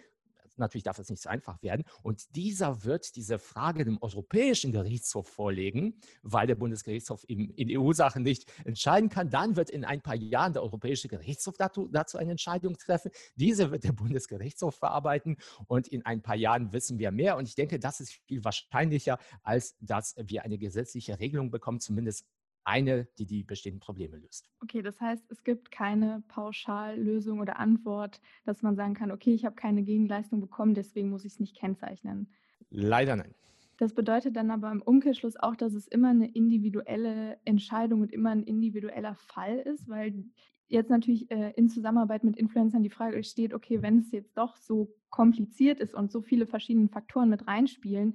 natürlich 0.57 0.85
darf 0.85 0.99
es 0.99 1.11
nicht 1.11 1.23
so 1.23 1.29
einfach 1.29 1.63
werden. 1.63 1.85
Und 2.03 2.35
dieser 2.37 2.85
wird 2.85 3.17
diese 3.17 3.39
Frage 3.39 3.85
dem 3.85 4.01
Europäischen 4.01 4.73
Gerichtshof 4.73 5.29
vorlegen, 5.29 5.95
weil 6.23 6.47
der 6.47 6.55
Bundesgerichtshof 6.55 7.25
in, 7.29 7.51
in 7.51 7.79
EU-Sachen 7.79 8.23
nicht 8.23 8.51
entscheiden 8.65 9.09
kann. 9.09 9.31
Dann 9.31 9.57
wird 9.57 9.71
in 9.71 9.85
ein 9.85 10.01
paar 10.01 10.15
Jahren 10.15 10.53
der 10.53 10.63
Europäische 10.63 11.09
Gerichtshof 11.09 11.57
dazu, 11.57 11.89
dazu 11.89 12.19
eine 12.19 12.33
Entscheidung 12.33 12.77
treffen. 12.77 13.11
Diese 13.37 13.71
wird 13.71 13.85
der 13.85 13.93
Bundesgerichtshof 13.93 14.75
verarbeiten 14.75 15.37
und 15.67 15.89
in 15.89 16.05
ein 16.05 16.23
paar 16.23 16.37
Jahren 16.37 16.73
wissen 16.73 16.99
wir 16.99 17.11
mehr. 17.11 17.37
Und 17.37 17.49
ich 17.49 17.55
denke, 17.55 17.79
das 17.79 18.01
ist 18.01 18.13
viel 18.27 18.45
wahrscheinlicher, 18.45 19.19
als 19.43 19.77
dass 19.81 20.15
wir 20.19 20.45
eine 20.45 20.59
gesetzliche 20.59 21.19
Regelung 21.19 21.51
bekommen, 21.51 21.81
zumindest 21.81 22.27
eine, 22.65 23.07
die 23.19 23.27
die 23.27 23.45
bestehenden 23.45 23.81
Probleme 23.81 24.17
löst. 24.17 24.51
Okay, 24.63 24.83
das 24.83 25.01
heißt, 25.01 25.31
es 25.31 25.45
gibt 25.45 25.71
keine 25.71 26.23
Pauschallösung 26.29 27.41
oder 27.41 27.59
Antwort, 27.59 28.21
dass 28.45 28.63
man 28.63 28.77
sagen 28.77 28.95
kann, 28.95 29.11
okay, 29.11 29.35
ich 29.35 29.45
habe 29.45 29.55
keine 29.55 29.83
Gegenleistung 29.83 30.41
bekommen, 30.41 30.75
deswegen 30.75 31.11
muss 31.11 31.25
ich 31.25 31.35
es 31.35 31.41
nicht 31.41 31.57
kennzeichnen. 31.57 32.29
Leider 32.71 33.17
nein. 33.17 33.35
Das 33.77 33.93
bedeutet 33.93 34.37
dann 34.37 34.51
aber 34.51 34.71
im 34.71 34.83
Umkehrschluss 34.83 35.37
auch, 35.37 35.57
dass 35.57 35.75
es 35.75 35.89
immer 35.89 36.11
eine 36.11 36.31
individuelle 36.31 37.39
Entscheidung 37.45 38.03
und 38.03 38.13
immer 38.13 38.31
ein 38.31 38.45
individueller 38.45 39.17
Fall 39.17 39.59
ist, 39.59 39.89
weil 39.89 40.25
jetzt 40.69 40.91
natürlich 40.91 41.31
äh, 41.31 41.53
in 41.57 41.69
Zusammenarbeit 41.69 42.25
mit 42.25 42.37
Influencern 42.37 42.83
die 42.83 42.91
Frage 42.91 43.23
steht, 43.25 43.53
okay, 43.53 43.83
wenn 43.83 43.99
es 43.99 44.13
jetzt 44.13 44.37
doch 44.39 44.57
so 44.57 44.95
kompliziert 45.11 45.81
ist 45.81 45.95
und 45.95 46.11
so 46.11 46.23
viele 46.23 46.47
verschiedene 46.47 46.89
Faktoren 46.89 47.29
mit 47.29 47.47
reinspielen, 47.47 48.15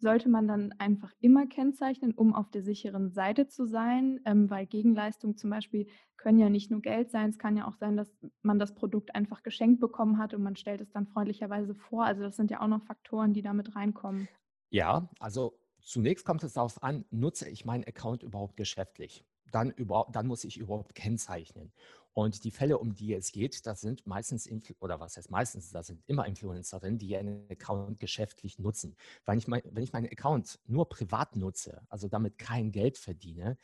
sollte 0.00 0.28
man 0.28 0.48
dann 0.48 0.72
einfach 0.78 1.12
immer 1.20 1.46
kennzeichnen, 1.46 2.12
um 2.14 2.34
auf 2.34 2.50
der 2.50 2.62
sicheren 2.62 3.10
Seite 3.10 3.46
zu 3.46 3.66
sein, 3.66 4.20
ähm, 4.24 4.50
weil 4.50 4.66
Gegenleistungen 4.66 5.36
zum 5.36 5.50
Beispiel 5.50 5.86
können 6.16 6.38
ja 6.38 6.50
nicht 6.50 6.70
nur 6.70 6.82
Geld 6.82 7.10
sein, 7.10 7.30
es 7.30 7.38
kann 7.38 7.56
ja 7.56 7.66
auch 7.66 7.76
sein, 7.76 7.96
dass 7.96 8.14
man 8.42 8.58
das 8.58 8.74
Produkt 8.74 9.14
einfach 9.14 9.42
geschenkt 9.42 9.80
bekommen 9.80 10.18
hat 10.18 10.34
und 10.34 10.42
man 10.42 10.56
stellt 10.56 10.80
es 10.80 10.90
dann 10.90 11.06
freundlicherweise 11.06 11.74
vor. 11.74 12.04
Also 12.04 12.22
das 12.22 12.36
sind 12.36 12.50
ja 12.50 12.60
auch 12.60 12.68
noch 12.68 12.82
Faktoren, 12.84 13.32
die 13.32 13.42
damit 13.42 13.74
reinkommen. 13.76 14.28
Ja, 14.70 15.10
also 15.18 15.58
zunächst 15.80 16.24
kommt 16.24 16.42
es 16.44 16.54
darauf 16.54 16.82
an, 16.82 17.04
nutze 17.10 17.48
ich 17.48 17.64
meinen 17.64 17.84
Account 17.84 18.22
überhaupt 18.22 18.56
geschäftlich? 18.56 19.24
Dann, 19.50 19.70
überhaupt, 19.70 20.14
dann 20.14 20.26
muss 20.28 20.44
ich 20.44 20.58
überhaupt 20.58 20.94
kennzeichnen. 20.94 21.72
Und 22.12 22.44
die 22.44 22.50
Fälle, 22.50 22.78
um 22.78 22.94
die 22.94 23.14
es 23.14 23.30
geht, 23.30 23.66
das 23.66 23.80
sind 23.80 24.06
meistens, 24.06 24.48
oder 24.80 24.98
was 24.98 25.16
heißt 25.16 25.30
meistens, 25.30 25.70
das 25.70 25.86
sind 25.86 26.02
immer 26.06 26.26
Influencerinnen, 26.26 26.98
die 26.98 27.08
ihren 27.08 27.48
Account 27.50 28.00
geschäftlich 28.00 28.58
nutzen. 28.58 28.96
Wenn 29.24 29.38
ich, 29.38 29.46
mein, 29.46 29.62
wenn 29.64 29.82
ich 29.82 29.92
meinen 29.92 30.10
Account 30.10 30.58
nur 30.66 30.88
privat 30.88 31.36
nutze, 31.36 31.82
also 31.88 32.08
damit 32.08 32.36
kein 32.36 32.72
Geld 32.72 32.98
verdiene, 32.98 33.56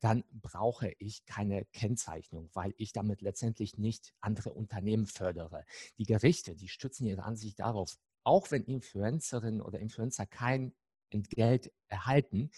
dann 0.00 0.22
brauche 0.30 0.92
ich 0.98 1.24
keine 1.24 1.64
Kennzeichnung, 1.72 2.50
weil 2.52 2.74
ich 2.76 2.92
damit 2.92 3.22
letztendlich 3.22 3.78
nicht 3.78 4.12
andere 4.20 4.52
Unternehmen 4.52 5.06
fördere. 5.06 5.64
Die 5.98 6.04
Gerichte, 6.04 6.54
die 6.54 6.68
stützen 6.68 7.06
ihre 7.06 7.22
Ansicht 7.22 7.58
darauf, 7.58 7.96
auch 8.22 8.50
wenn 8.50 8.64
Influencerinnen 8.64 9.62
oder 9.62 9.78
Influencer 9.78 10.26
kein 10.26 10.74
Entgelt 11.08 11.72
erhalten, 11.88 12.50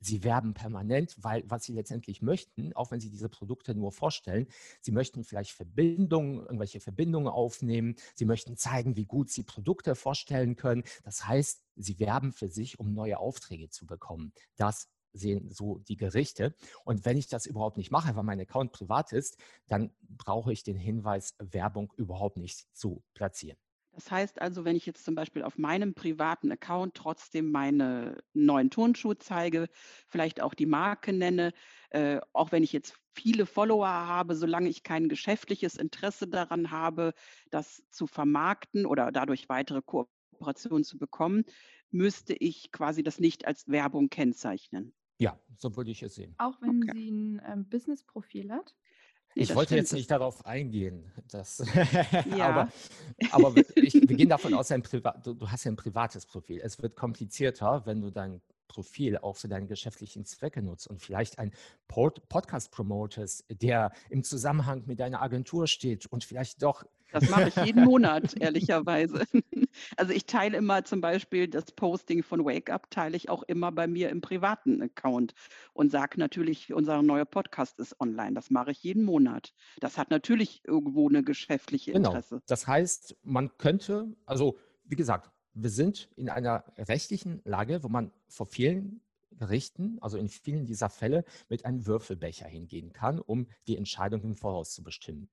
Sie 0.00 0.24
werben 0.24 0.54
permanent, 0.54 1.14
weil 1.18 1.44
was 1.46 1.64
sie 1.64 1.74
letztendlich 1.74 2.22
möchten, 2.22 2.72
auch 2.74 2.90
wenn 2.90 3.00
sie 3.00 3.10
diese 3.10 3.28
Produkte 3.28 3.74
nur 3.74 3.92
vorstellen, 3.92 4.46
sie 4.80 4.92
möchten 4.92 5.24
vielleicht 5.24 5.52
Verbindungen, 5.52 6.40
irgendwelche 6.40 6.80
Verbindungen 6.80 7.28
aufnehmen, 7.28 7.96
sie 8.14 8.24
möchten 8.24 8.56
zeigen, 8.56 8.96
wie 8.96 9.04
gut 9.04 9.30
sie 9.30 9.42
Produkte 9.42 9.94
vorstellen 9.94 10.56
können. 10.56 10.84
Das 11.04 11.26
heißt, 11.26 11.62
sie 11.76 11.98
werben 12.00 12.32
für 12.32 12.48
sich, 12.48 12.78
um 12.80 12.94
neue 12.94 13.18
Aufträge 13.18 13.68
zu 13.68 13.86
bekommen. 13.86 14.32
Das 14.56 14.88
sehen 15.12 15.50
so 15.50 15.78
die 15.78 15.96
Gerichte. 15.96 16.54
Und 16.84 17.04
wenn 17.04 17.16
ich 17.16 17.28
das 17.28 17.46
überhaupt 17.46 17.76
nicht 17.76 17.90
mache, 17.90 18.14
weil 18.16 18.22
mein 18.22 18.40
Account 18.40 18.72
privat 18.72 19.12
ist, 19.12 19.36
dann 19.68 19.92
brauche 20.00 20.52
ich 20.52 20.62
den 20.62 20.76
Hinweis, 20.76 21.34
Werbung 21.38 21.92
überhaupt 21.96 22.36
nicht 22.36 22.66
zu 22.76 23.02
platzieren. 23.14 23.58
Das 24.00 24.10
heißt 24.10 24.40
also, 24.40 24.64
wenn 24.64 24.76
ich 24.76 24.86
jetzt 24.86 25.04
zum 25.04 25.14
Beispiel 25.14 25.42
auf 25.42 25.58
meinem 25.58 25.92
privaten 25.92 26.50
Account 26.50 26.94
trotzdem 26.94 27.50
meine 27.50 28.16
neuen 28.32 28.70
Turnschuhe 28.70 29.18
zeige, 29.18 29.68
vielleicht 30.08 30.40
auch 30.40 30.54
die 30.54 30.64
Marke 30.64 31.12
nenne, 31.12 31.52
äh, 31.90 32.18
auch 32.32 32.50
wenn 32.50 32.62
ich 32.62 32.72
jetzt 32.72 32.94
viele 33.14 33.44
Follower 33.44 33.86
habe, 33.86 34.36
solange 34.36 34.70
ich 34.70 34.84
kein 34.84 35.10
geschäftliches 35.10 35.76
Interesse 35.76 36.28
daran 36.28 36.70
habe, 36.70 37.12
das 37.50 37.82
zu 37.90 38.06
vermarkten 38.06 38.86
oder 38.86 39.12
dadurch 39.12 39.50
weitere 39.50 39.82
Kooperationen 39.82 40.84
zu 40.84 40.96
bekommen, 40.96 41.44
müsste 41.90 42.32
ich 42.32 42.72
quasi 42.72 43.02
das 43.02 43.20
nicht 43.20 43.46
als 43.46 43.68
Werbung 43.68 44.08
kennzeichnen. 44.08 44.94
Ja, 45.18 45.38
so 45.58 45.76
würde 45.76 45.90
ich 45.90 46.02
es 46.02 46.14
sehen. 46.14 46.34
Auch 46.38 46.58
wenn 46.62 46.84
okay. 46.84 46.92
sie 46.94 47.10
ein 47.10 47.42
ähm, 47.44 47.68
Business-Profil 47.68 48.50
hat? 48.50 48.74
Ich 49.34 49.54
wollte 49.54 49.76
jetzt 49.76 49.92
nicht 49.92 50.10
darauf 50.10 50.44
eingehen. 50.44 51.10
Das 51.28 51.62
ja. 52.36 52.48
aber, 52.48 52.68
aber 53.30 53.62
ich, 53.76 53.94
wir 53.94 54.16
gehen 54.16 54.28
davon 54.28 54.54
aus, 54.54 54.68
du, 55.22 55.34
du, 55.34 55.50
hast 55.50 55.64
ja 55.64 55.70
ein 55.70 55.76
privates 55.76 56.26
Profil. 56.26 56.60
Es 56.62 56.80
wird 56.82 56.96
komplizierter, 56.96 57.86
wenn 57.86 58.00
du 58.00 58.10
dein 58.10 58.40
Profil 58.68 59.18
auch 59.18 59.36
für 59.36 59.48
deine 59.48 59.66
geschäftlichen 59.66 60.24
Zwecke 60.24 60.62
nutzt 60.62 60.86
und 60.86 61.02
vielleicht 61.02 61.38
ein 61.38 61.52
Pod 61.88 62.28
Podcast 62.28 62.70
promotest, 62.70 63.44
der 63.50 63.92
im 64.10 64.22
Zusammenhang 64.22 64.84
mit 64.86 65.00
deiner 65.00 65.22
Agentur 65.22 65.66
steht 65.66 66.06
und 66.06 66.24
vielleicht 66.24 66.62
doch. 66.62 66.84
Das 67.12 67.28
mache 67.28 67.48
ich 67.48 67.56
jeden 67.56 67.84
Monat, 67.84 68.34
ehrlicherweise. 68.40 69.24
Also 69.96 70.12
ich 70.12 70.26
teile 70.26 70.56
immer 70.56 70.84
zum 70.84 71.00
Beispiel 71.00 71.46
das 71.46 71.70
Posting 71.70 72.24
von 72.24 72.44
Wake 72.44 72.70
Up, 72.70 72.90
teile 72.90 73.16
ich 73.16 73.28
auch 73.28 73.44
immer 73.44 73.70
bei 73.70 73.86
mir 73.86 74.10
im 74.10 74.20
privaten 74.20 74.82
Account 74.82 75.32
und 75.72 75.90
sage 75.92 76.18
natürlich, 76.18 76.72
unser 76.72 77.02
neuer 77.02 77.24
Podcast 77.24 77.78
ist 77.78 78.00
online. 78.00 78.34
Das 78.34 78.50
mache 78.50 78.72
ich 78.72 78.82
jeden 78.82 79.04
Monat. 79.04 79.54
Das 79.78 79.96
hat 79.96 80.10
natürlich 80.10 80.62
irgendwo 80.66 81.08
eine 81.08 81.22
geschäftliche 81.22 81.92
genau. 81.92 82.08
Interesse. 82.10 82.36
Genau. 82.36 82.42
Das 82.48 82.66
heißt, 82.66 83.16
man 83.22 83.56
könnte, 83.58 84.08
also 84.26 84.58
wie 84.84 84.96
gesagt, 84.96 85.30
wir 85.54 85.70
sind 85.70 86.08
in 86.16 86.28
einer 86.28 86.64
rechtlichen 86.76 87.40
Lage, 87.44 87.82
wo 87.82 87.88
man 87.88 88.12
vor 88.28 88.46
vielen 88.46 89.02
Gerichten, 89.32 89.98
also 90.00 90.18
in 90.18 90.28
vielen 90.28 90.66
dieser 90.66 90.90
Fälle, 90.90 91.24
mit 91.48 91.64
einem 91.64 91.86
Würfelbecher 91.86 92.46
hingehen 92.46 92.92
kann, 92.92 93.18
um 93.18 93.46
die 93.66 93.76
Entscheidung 93.76 94.22
im 94.22 94.34
Voraus 94.34 94.74
zu 94.74 94.82
bestimmen. 94.82 95.28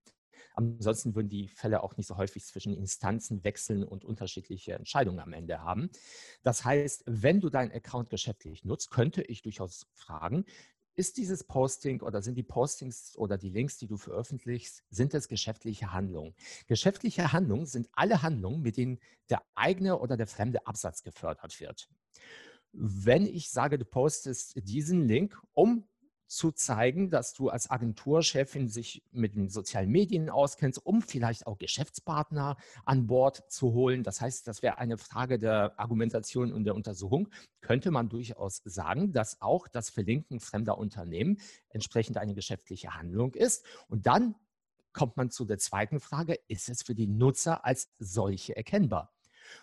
Ansonsten 0.54 1.16
würden 1.16 1.30
die 1.30 1.48
Fälle 1.48 1.84
auch 1.84 1.98
nicht 1.98 2.08
so 2.08 2.18
häufig 2.18 2.46
zwischen 2.46 2.74
Instanzen 2.74 3.44
wechseln 3.44 3.84
und 3.84 4.06
unterschiedliche 4.06 4.74
Entscheidungen 4.74 5.20
am 5.20 5.34
Ende 5.34 5.62
haben. 5.62 5.90
Das 6.44 6.66
heißt, 6.66 7.04
wenn 7.06 7.40
du 7.40 7.50
deinen 7.50 7.72
Account 7.72 8.10
geschäftlich 8.10 8.64
nutzt, 8.66 8.92
könnte 8.92 9.22
ich 9.22 9.42
durchaus 9.42 9.88
fragen, 9.94 10.46
ist 10.98 11.18
dieses 11.18 11.44
Posting 11.44 12.02
oder 12.02 12.24
sind 12.24 12.36
die 12.36 12.44
Postings 12.44 13.16
oder 13.18 13.38
die 13.38 13.50
Links, 13.50 13.78
die 13.78 13.86
du 13.86 13.98
veröffentlichst, 13.98 14.84
sind 14.90 15.14
es 15.14 15.28
geschäftliche 15.28 15.94
Handlungen? 15.94 16.34
Geschäftliche 16.66 17.32
Handlungen 17.32 17.68
sind 17.68 17.88
alle 17.94 18.24
Handlungen, 18.24 18.64
mit 18.64 18.78
denen 18.78 19.00
der 19.30 19.44
eigene 19.54 20.00
oder 20.00 20.18
der 20.18 20.26
fremde 20.26 20.66
Absatz 20.66 21.04
gefördert 21.04 21.60
wird. 21.60 21.88
Wenn 22.72 23.28
ich 23.28 23.52
sage, 23.52 23.78
du 23.78 23.86
postest 23.86 24.56
diesen 24.68 25.08
Link, 25.08 25.40
um 25.54 25.88
zu 26.28 26.52
zeigen, 26.52 27.10
dass 27.10 27.34
du 27.34 27.50
als 27.50 27.70
Agenturchefin 27.70 28.68
sich 28.68 29.04
mit 29.12 29.36
den 29.36 29.50
sozialen 29.50 29.90
Medien 29.90 30.30
auskennst, 30.30 30.86
um 30.86 31.02
vielleicht 31.02 31.48
auch 31.48 31.58
Geschäftspartner 31.58 32.58
an 32.86 33.08
Bord 33.08 33.44
zu 33.50 33.74
holen. 33.74 34.04
Das 34.04 34.22
heißt, 34.22 34.48
das 34.48 34.62
wäre 34.62 34.78
eine 34.78 34.98
Frage 34.98 35.40
der 35.40 35.80
Argumentation 35.80 36.52
und 36.52 36.66
der 36.66 36.76
Untersuchung. 36.76 37.30
Könnte 37.62 37.92
man 37.92 38.10
durchaus 38.10 38.62
sagen, 38.66 39.14
dass 39.14 39.42
auch 39.42 39.68
das 39.68 39.90
Verlinken 39.90 40.40
fremder 40.40 40.78
Unternehmen 40.78 41.40
entsprechend 41.70 42.18
eine 42.18 42.34
geschäftliche 42.34 42.96
Handlung 42.96 43.34
ist. 43.34 43.66
Und 43.88 44.06
dann 44.06 44.36
kommt 44.94 45.18
man 45.18 45.30
zu 45.30 45.46
der 45.46 45.60
zweiten 45.60 46.00
Frage, 46.00 46.40
ist 46.48 46.70
es 46.70 46.84
für 46.84 46.96
die 46.96 47.08
Nutzer 47.08 47.66
als 47.66 47.90
solche 48.00 48.56
erkennbar? 48.56 49.14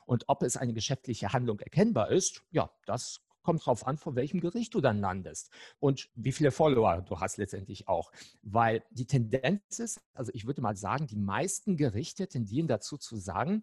Und 0.07 0.25
ob 0.29 0.43
es 0.43 0.57
eine 0.57 0.73
geschäftliche 0.73 1.33
Handlung 1.33 1.61
erkennbar 1.61 2.11
ist, 2.11 2.43
ja, 2.51 2.71
das 2.87 3.21
kommt 3.45 3.65
drauf 3.65 3.87
an, 3.87 3.97
vor 3.97 4.17
welchem 4.17 4.41
Gericht 4.41 4.75
du 4.75 4.81
dann 4.81 4.99
landest 4.99 5.51
und 5.79 6.11
wie 6.17 6.33
viele 6.33 6.51
Follower 6.51 7.03
du 7.03 7.21
hast 7.21 7.37
letztendlich 7.37 7.87
auch. 7.87 8.11
Weil 8.43 8.83
die 8.91 9.07
Tendenz 9.07 9.79
ist, 9.79 10.01
also 10.15 10.33
ich 10.35 10.47
würde 10.47 10.63
mal 10.63 10.77
sagen, 10.77 11.07
die 11.07 11.17
meisten 11.17 11.77
Gerichte 11.77 12.27
tendieren 12.27 12.67
dazu 12.67 12.97
zu 12.99 13.17
sagen, 13.17 13.63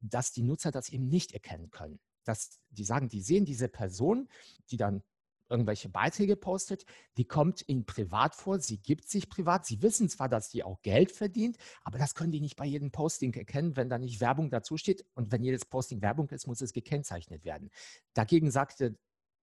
dass 0.00 0.32
die 0.32 0.42
Nutzer 0.42 0.70
das 0.70 0.88
eben 0.88 1.08
nicht 1.08 1.32
erkennen 1.32 1.70
können. 1.70 1.98
Dass 2.24 2.60
die 2.70 2.84
sagen, 2.84 3.08
die 3.08 3.20
sehen 3.20 3.44
diese 3.44 3.68
Person, 3.68 4.28
die 4.70 4.76
dann 4.76 5.02
irgendwelche 5.48 5.88
Beiträge 5.88 6.36
postet, 6.36 6.84
die 7.16 7.24
kommt 7.24 7.68
ihnen 7.68 7.86
privat 7.86 8.34
vor, 8.34 8.58
sie 8.58 8.78
gibt 8.78 9.08
sich 9.08 9.28
privat, 9.28 9.66
sie 9.66 9.82
wissen 9.82 10.08
zwar, 10.08 10.28
dass 10.28 10.50
sie 10.50 10.62
auch 10.62 10.82
Geld 10.82 11.12
verdient, 11.12 11.56
aber 11.84 11.98
das 11.98 12.14
können 12.14 12.32
die 12.32 12.40
nicht 12.40 12.56
bei 12.56 12.66
jedem 12.66 12.90
Posting 12.90 13.32
erkennen, 13.34 13.76
wenn 13.76 13.88
da 13.88 13.98
nicht 13.98 14.20
Werbung 14.20 14.50
dazu 14.50 14.76
steht 14.76 15.04
und 15.14 15.32
wenn 15.32 15.44
jedes 15.44 15.64
Posting 15.64 16.02
Werbung 16.02 16.28
ist, 16.30 16.46
muss 16.46 16.60
es 16.60 16.72
gekennzeichnet 16.72 17.44
werden. 17.44 17.70
Dagegen 18.14 18.50
sagte 18.50 18.98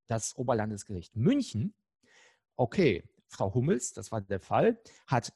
das 0.07 0.35
Oberlandesgericht 0.35 1.15
München, 1.15 1.73
okay, 2.55 3.03
Frau 3.27 3.53
Hummels, 3.53 3.93
das 3.93 4.11
war 4.11 4.21
der 4.21 4.39
Fall, 4.39 4.79
hat, 5.07 5.33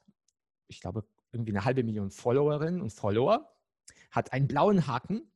ich 0.68 0.82
glaube, 0.82 1.08
irgendwie 1.32 1.52
eine 1.52 1.66
halbe 1.66 1.84
Million 1.84 2.12
Followerinnen 2.12 2.82
und 2.82 2.92
Follower, 2.92 3.54
hat 4.12 4.34
einen 4.34 4.48
blauen 4.48 4.88
Haken 4.88 5.32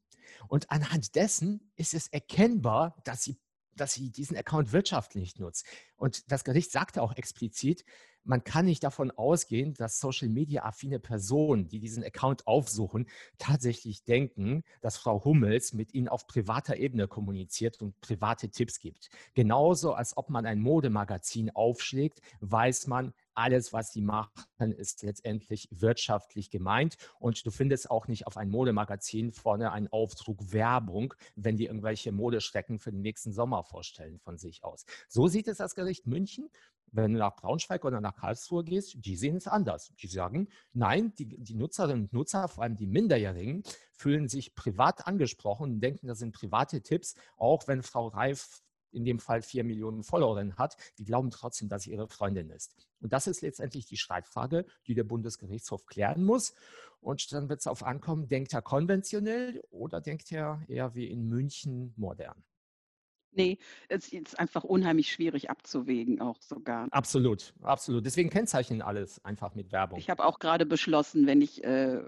und 0.47 0.69
anhand 0.71 1.15
dessen 1.15 1.71
ist 1.75 1.93
es 1.93 2.07
erkennbar, 2.07 3.01
dass 3.03 3.23
sie, 3.23 3.39
dass 3.75 3.93
sie 3.93 4.11
diesen 4.11 4.38
Account 4.38 4.71
wirtschaftlich 4.71 5.38
nutzt. 5.38 5.65
Und 6.01 6.31
das 6.31 6.43
Gericht 6.43 6.72
sagte 6.72 7.03
auch 7.03 7.15
explizit, 7.15 7.86
man 8.24 8.43
kann 8.43 8.65
nicht 8.65 8.84
davon 8.84 9.12
ausgehen, 9.12 9.75
dass 9.75 10.00
Social-Media-affine 10.00 11.00
Personen, 11.00 11.67
die 11.67 11.79
diesen 11.79 12.03
Account 12.03 12.48
aufsuchen, 12.48 13.08
tatsächlich 13.38 14.03
denken, 14.03 14.63
dass 14.81 14.98
Frau 14.98 15.24
Hummels 15.24 15.74
mit 15.74 15.93
ihnen 15.93 16.08
auf 16.08 16.25
privater 16.25 16.77
Ebene 16.77 17.08
kommuniziert 17.08 17.79
und 17.81 18.00
private 18.01 18.50
Tipps 18.50 18.79
gibt. 18.79 19.10
Genauso, 19.36 19.93
als 19.93 20.17
ob 20.17 20.29
man 20.29 20.48
ein 20.48 20.60
Modemagazin 20.60 21.51
aufschlägt, 21.51 22.22
weiß 22.39 22.88
man, 22.88 23.13
alles, 23.34 23.74
was 23.74 23.91
sie 23.93 24.01
machen, 24.01 24.74
ist 24.77 25.03
letztendlich 25.03 25.67
wirtschaftlich 25.72 26.50
gemeint. 26.50 26.98
Und 27.20 27.46
du 27.46 27.51
findest 27.51 27.89
auch 27.89 28.08
nicht 28.08 28.27
auf 28.27 28.38
ein 28.38 28.50
Modemagazin 28.50 29.31
vorne 29.31 29.72
einen 29.72 29.88
Aufdruck 29.88 30.51
Werbung, 30.51 31.13
wenn 31.36 31.58
die 31.58 31.65
irgendwelche 31.65 32.12
Modestrecken 32.12 32.79
für 32.79 32.91
den 32.91 33.01
nächsten 33.01 33.31
Sommer 33.31 33.63
vorstellen 33.63 34.20
von 34.20 34.38
sich 34.38 34.63
aus. 34.63 34.86
So 35.08 35.27
sieht 35.27 35.48
es 35.48 35.58
das 35.58 35.75
Gericht 35.75 35.90
München. 36.05 36.50
Wenn 36.93 37.13
du 37.13 37.19
nach 37.19 37.38
Braunschweig 37.38 37.86
oder 37.86 38.01
nach 38.01 38.15
Karlsruhe 38.15 38.65
gehst, 38.65 38.95
die 39.05 39.15
sehen 39.15 39.38
es 39.38 39.48
anders. 39.48 39.93
Die 40.01 40.07
sagen, 40.07 40.50
nein, 40.74 41.13
die, 41.15 41.25
die 41.25 41.55
Nutzerinnen 41.55 42.05
und 42.05 42.13
Nutzer, 42.13 42.50
vor 42.50 42.63
allem 42.63 42.75
die 42.75 42.88
Minderjährigen, 42.88 43.63
fühlen 43.93 44.27
sich 44.27 44.55
privat 44.55 45.07
angesprochen 45.07 45.71
und 45.71 45.79
denken, 45.79 46.07
das 46.07 46.19
sind 46.19 46.33
private 46.33 46.81
Tipps, 46.81 47.15
auch 47.38 47.67
wenn 47.67 47.81
Frau 47.81 48.07
Reif 48.07 48.62
in 48.91 49.05
dem 49.05 49.19
Fall 49.19 49.41
vier 49.41 49.63
Millionen 49.63 50.03
Followerinnen 50.03 50.57
hat, 50.57 50.75
die 50.98 51.05
glauben 51.05 51.31
trotzdem, 51.31 51.69
dass 51.69 51.83
sie 51.83 51.91
ihre 51.91 52.10
Freundin 52.10 52.50
ist. 52.50 52.75
Und 53.00 53.13
das 53.13 53.27
ist 53.27 53.41
letztendlich 53.41 53.86
die 53.86 53.98
Streitfrage, 53.98 54.65
die 54.88 54.93
der 54.93 55.03
Bundesgerichtshof 55.05 55.86
klären 55.86 56.24
muss. 56.24 56.53
Und 57.00 57.31
dann 57.31 57.50
wird 57.50 57.62
es 57.62 57.67
auf 57.67 57.83
ankommen, 57.83 58.27
denkt 58.27 58.53
er 58.53 58.62
konventionell 58.62 59.63
oder 59.69 60.01
denkt 60.01 60.31
er 60.31 60.62
eher 60.67 60.93
wie 60.93 61.07
in 61.07 61.27
München 61.27 61.93
modern? 61.95 62.43
Nee, 63.33 63.57
es 63.88 64.11
ist 64.11 64.39
einfach 64.39 64.63
unheimlich 64.63 65.11
schwierig 65.11 65.50
abzuwägen, 65.50 66.21
auch 66.21 66.41
sogar. 66.41 66.88
Absolut, 66.91 67.53
absolut. 67.61 68.05
Deswegen 68.05 68.29
kennzeichnen 68.29 68.81
alles 68.81 69.23
einfach 69.23 69.55
mit 69.55 69.71
Werbung. 69.71 70.00
Ich 70.00 70.09
habe 70.09 70.25
auch 70.25 70.39
gerade 70.39 70.65
beschlossen, 70.65 71.27
wenn 71.27 71.41
ich 71.41 71.63
äh, 71.63 72.01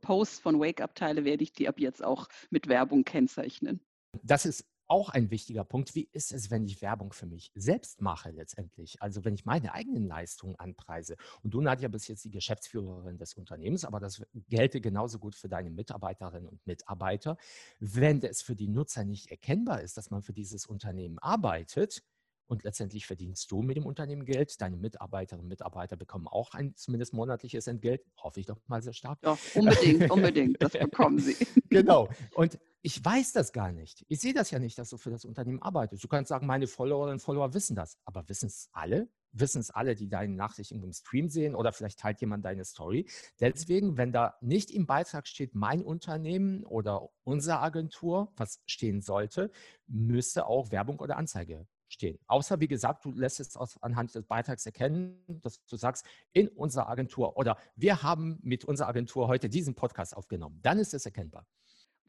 Posts 0.00 0.40
von 0.40 0.60
Wake 0.60 0.80
Up 0.80 0.94
teile, 0.94 1.24
werde 1.24 1.42
ich 1.42 1.52
die 1.52 1.68
ab 1.68 1.80
jetzt 1.80 2.04
auch 2.04 2.28
mit 2.50 2.68
Werbung 2.68 3.04
kennzeichnen. 3.04 3.80
Das 4.22 4.44
ist 4.44 4.66
auch 4.92 5.08
ein 5.08 5.30
wichtiger 5.30 5.64
Punkt. 5.64 5.94
Wie 5.94 6.06
ist 6.12 6.32
es, 6.32 6.50
wenn 6.50 6.66
ich 6.66 6.82
Werbung 6.82 7.14
für 7.14 7.24
mich 7.24 7.50
selbst 7.54 8.02
mache 8.02 8.30
letztendlich? 8.30 9.00
Also 9.00 9.24
wenn 9.24 9.32
ich 9.32 9.46
meine 9.46 9.72
eigenen 9.72 10.06
Leistungen 10.06 10.54
anpreise. 10.56 11.16
Und 11.42 11.54
du, 11.54 11.62
Nadja, 11.62 11.88
bist 11.88 12.08
jetzt 12.08 12.26
die 12.26 12.30
Geschäftsführerin 12.30 13.16
des 13.16 13.32
Unternehmens, 13.32 13.86
aber 13.86 14.00
das 14.00 14.22
gelte 14.50 14.82
genauso 14.82 15.18
gut 15.18 15.34
für 15.34 15.48
deine 15.48 15.70
Mitarbeiterinnen 15.70 16.46
und 16.46 16.66
Mitarbeiter. 16.66 17.38
Wenn 17.80 18.20
es 18.22 18.42
für 18.42 18.54
die 18.54 18.68
Nutzer 18.68 19.02
nicht 19.04 19.30
erkennbar 19.30 19.80
ist, 19.80 19.96
dass 19.96 20.10
man 20.10 20.20
für 20.20 20.34
dieses 20.34 20.66
Unternehmen 20.66 21.18
arbeitet, 21.18 22.02
und 22.48 22.64
letztendlich 22.64 23.06
verdienst 23.06 23.50
du 23.50 23.62
mit 23.62 23.78
dem 23.78 23.86
Unternehmen 23.86 24.26
Geld. 24.26 24.60
Deine 24.60 24.76
Mitarbeiterinnen 24.76 25.44
und 25.44 25.48
Mitarbeiter 25.48 25.96
bekommen 25.96 26.28
auch 26.28 26.52
ein 26.52 26.74
zumindest 26.76 27.14
monatliches 27.14 27.66
Entgelt. 27.66 28.04
Hoffe 28.18 28.40
ich 28.40 28.46
doch 28.46 28.58
mal 28.66 28.82
sehr 28.82 28.92
stark. 28.92 29.20
Ja, 29.22 29.38
unbedingt, 29.54 30.10
unbedingt. 30.10 30.62
Das 30.62 30.72
bekommen 30.72 31.18
sie. 31.18 31.34
genau. 31.70 32.10
Und 32.34 32.58
ich 32.82 33.04
weiß 33.04 33.32
das 33.32 33.52
gar 33.52 33.70
nicht. 33.70 34.04
Ich 34.08 34.20
sehe 34.20 34.34
das 34.34 34.50
ja 34.50 34.58
nicht, 34.58 34.76
dass 34.76 34.90
du 34.90 34.96
für 34.96 35.10
das 35.10 35.24
Unternehmen 35.24 35.62
arbeitest. 35.62 36.02
Du 36.02 36.08
kannst 36.08 36.28
sagen, 36.28 36.46
meine 36.46 36.66
Followerinnen 36.66 37.14
und 37.14 37.20
Follower 37.20 37.54
wissen 37.54 37.76
das. 37.76 37.96
Aber 38.04 38.28
wissen 38.28 38.46
es 38.46 38.68
alle? 38.72 39.08
Wissen 39.30 39.60
es 39.60 39.70
alle, 39.70 39.94
die 39.94 40.08
deine 40.08 40.34
Nachrichten 40.34 40.82
im 40.82 40.92
Stream 40.92 41.28
sehen 41.30 41.54
oder 41.54 41.72
vielleicht 41.72 42.00
teilt 42.00 42.20
jemand 42.20 42.44
deine 42.44 42.64
Story? 42.64 43.08
Deswegen, 43.40 43.96
wenn 43.96 44.12
da 44.12 44.34
nicht 44.40 44.70
im 44.70 44.86
Beitrag 44.86 45.28
steht, 45.28 45.54
mein 45.54 45.82
Unternehmen 45.82 46.64
oder 46.64 47.08
unsere 47.22 47.60
Agentur, 47.60 48.32
was 48.36 48.60
stehen 48.66 49.00
sollte, 49.00 49.50
müsste 49.86 50.46
auch 50.46 50.72
Werbung 50.72 50.98
oder 50.98 51.16
Anzeige 51.16 51.66
stehen. 51.88 52.18
Außer, 52.26 52.58
wie 52.60 52.68
gesagt, 52.68 53.04
du 53.04 53.12
lässt 53.12 53.38
es 53.38 53.56
aus, 53.56 53.80
anhand 53.80 54.14
des 54.14 54.24
Beitrags 54.24 54.66
erkennen, 54.66 55.24
dass 55.42 55.64
du 55.66 55.76
sagst, 55.76 56.04
in 56.32 56.48
unserer 56.48 56.88
Agentur 56.88 57.36
oder 57.36 57.56
wir 57.76 58.02
haben 58.02 58.38
mit 58.42 58.64
unserer 58.64 58.88
Agentur 58.88 59.28
heute 59.28 59.48
diesen 59.48 59.74
Podcast 59.74 60.16
aufgenommen. 60.16 60.58
Dann 60.62 60.78
ist 60.78 60.94
es 60.94 61.06
erkennbar. 61.06 61.46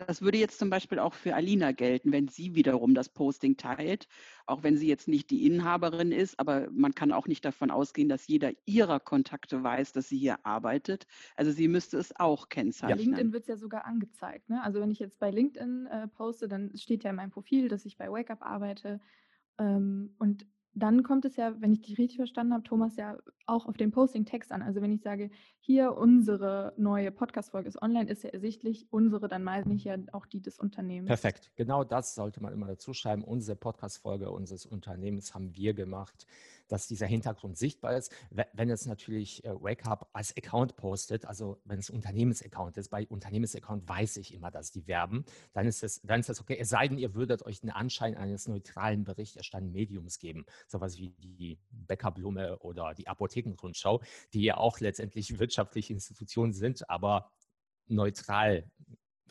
Das 0.08 0.22
würde 0.22 0.38
jetzt 0.38 0.60
zum 0.60 0.70
Beispiel 0.70 1.00
auch 1.00 1.14
für 1.14 1.36
Alina 1.36 1.72
gelten, 1.72 2.12
wenn 2.12 2.28
sie 2.28 2.56
wiederum 2.56 2.94
das 2.94 3.10
Posting 3.10 3.58
teilt, 3.58 4.08
auch 4.46 4.64
wenn 4.64 4.78
sie 4.78 4.88
jetzt 4.88 5.08
nicht 5.08 5.30
die 5.30 5.46
Inhaberin 5.46 6.12
ist, 6.12 6.40
aber 6.40 6.70
man 6.72 6.94
kann 6.94 7.12
auch 7.12 7.28
nicht 7.28 7.46
davon 7.46 7.72
ausgehen, 7.72 8.10
dass 8.10 8.28
jeder 8.28 8.52
ihrer 8.66 9.00
Kontakte 9.00 9.64
weiß, 9.64 9.94
dass 9.94 10.10
sie 10.10 10.18
hier 10.18 10.46
arbeitet. 10.46 11.06
Also 11.36 11.52
sie 11.52 11.68
müsste 11.68 11.98
es 11.98 12.18
auch 12.20 12.50
kennzeichnen. 12.50 12.98
Bei 12.98 13.04
LinkedIn 13.04 13.34
wird 13.34 13.44
es 13.44 13.48
ja 13.48 13.58
sogar 13.58 13.86
angezeigt. 13.86 14.50
Ne? 14.50 14.62
Also 14.64 14.80
wenn 14.80 14.92
ich 14.92 15.00
jetzt 15.00 15.20
bei 15.20 15.32
LinkedIn 15.32 15.88
äh, 15.88 16.08
poste, 16.08 16.48
dann 16.48 16.76
steht 16.78 17.04
ja 17.04 17.10
in 17.10 17.16
meinem 17.16 17.32
Profil, 17.32 17.70
dass 17.70 17.86
ich 17.86 17.98
bei 17.98 18.10
WakeUp 18.10 18.42
arbeite. 18.42 19.00
Ähm, 19.58 20.16
und 20.20 20.46
dann 20.76 21.04
kommt 21.04 21.26
es 21.26 21.36
ja, 21.36 21.60
wenn 21.62 21.72
ich 21.72 21.82
dich 21.82 21.98
richtig 21.98 22.18
verstanden 22.18 22.54
habe, 22.54 22.64
Thomas, 22.64 22.96
ja 22.96 23.18
auch 23.46 23.66
auf 23.66 23.78
den 23.78 23.92
Posting-Text 23.92 24.52
an. 24.52 24.62
Also 24.62 24.82
wenn 24.82 24.92
ich 24.92 25.02
sage, 25.02 25.30
hier 25.60 25.96
unsere 25.98 26.74
neue 26.78 27.12
Podcast-Folge 27.12 27.68
ist 27.68 27.82
online, 27.82 28.10
ist 28.10 28.24
ja 28.24 28.30
ersichtlich, 28.30 28.88
unsere, 28.90 29.28
dann 29.28 29.44
meine 29.44 29.74
ich 29.74 29.84
ja 29.84 29.98
auch 30.12 30.26
die 30.26 30.42
des 30.42 30.60
Unternehmens. 30.60 31.08
Perfekt, 31.08 31.52
genau 31.56 31.84
das 31.84 32.16
sollte 32.16 32.42
man 32.42 32.54
immer 32.54 32.68
dazu 32.68 32.94
schreiben. 32.94 33.24
Unsere 33.24 33.56
Podcast-Folge 33.56 34.32
unseres 34.32 34.66
Unternehmens 34.66 35.34
haben 35.34 35.56
wir 35.56 35.74
gemacht 35.74 36.26
dass 36.68 36.88
dieser 36.88 37.06
Hintergrund 37.06 37.58
sichtbar 37.58 37.96
ist. 37.96 38.12
Wenn 38.32 38.70
es 38.70 38.86
natürlich 38.86 39.44
äh, 39.46 39.54
WakeUp 39.54 40.08
als 40.14 40.36
Account 40.36 40.76
postet, 40.76 41.26
also 41.26 41.62
wenn 41.66 41.80
es 41.80 41.90
Unternehmensaccount 41.90 42.78
ist, 42.78 42.90
bei 42.90 43.08
Unternehmensaccount 43.08 43.88
weiß 43.88 44.18
ich 44.18 44.34
immer, 44.34 44.52
dass 44.52 44.72
die 44.72 44.88
werben, 44.88 45.26
dann 45.54 45.68
ist 45.68 45.84
es, 45.84 46.02
dann 46.02 46.20
ist 46.20 46.30
das 46.30 46.42
okay. 46.42 46.58
Es 46.60 46.70
sei 46.70 46.88
denn, 46.88 46.98
ihr 46.98 47.14
würdet 47.14 47.46
euch 47.46 47.62
den 47.62 47.70
Anschein 47.70 48.16
eines 48.16 48.48
neutralen 48.48 49.04
berichterstattenden 49.04 49.74
Mediums 49.74 50.20
geben, 50.20 50.46
sowas 50.68 50.98
wie 50.98 51.10
die 51.10 51.60
Bäckerblume 51.70 52.58
oder 52.60 52.94
die 52.94 53.08
Apothekenrundschau, 53.34 54.02
die 54.34 54.44
ja 54.44 54.58
auch 54.58 54.80
letztendlich 54.80 55.40
wirtschaftliche 55.40 55.94
Institutionen 55.94 56.54
sind, 56.54 56.90
aber 56.90 57.32
neutral 57.88 58.70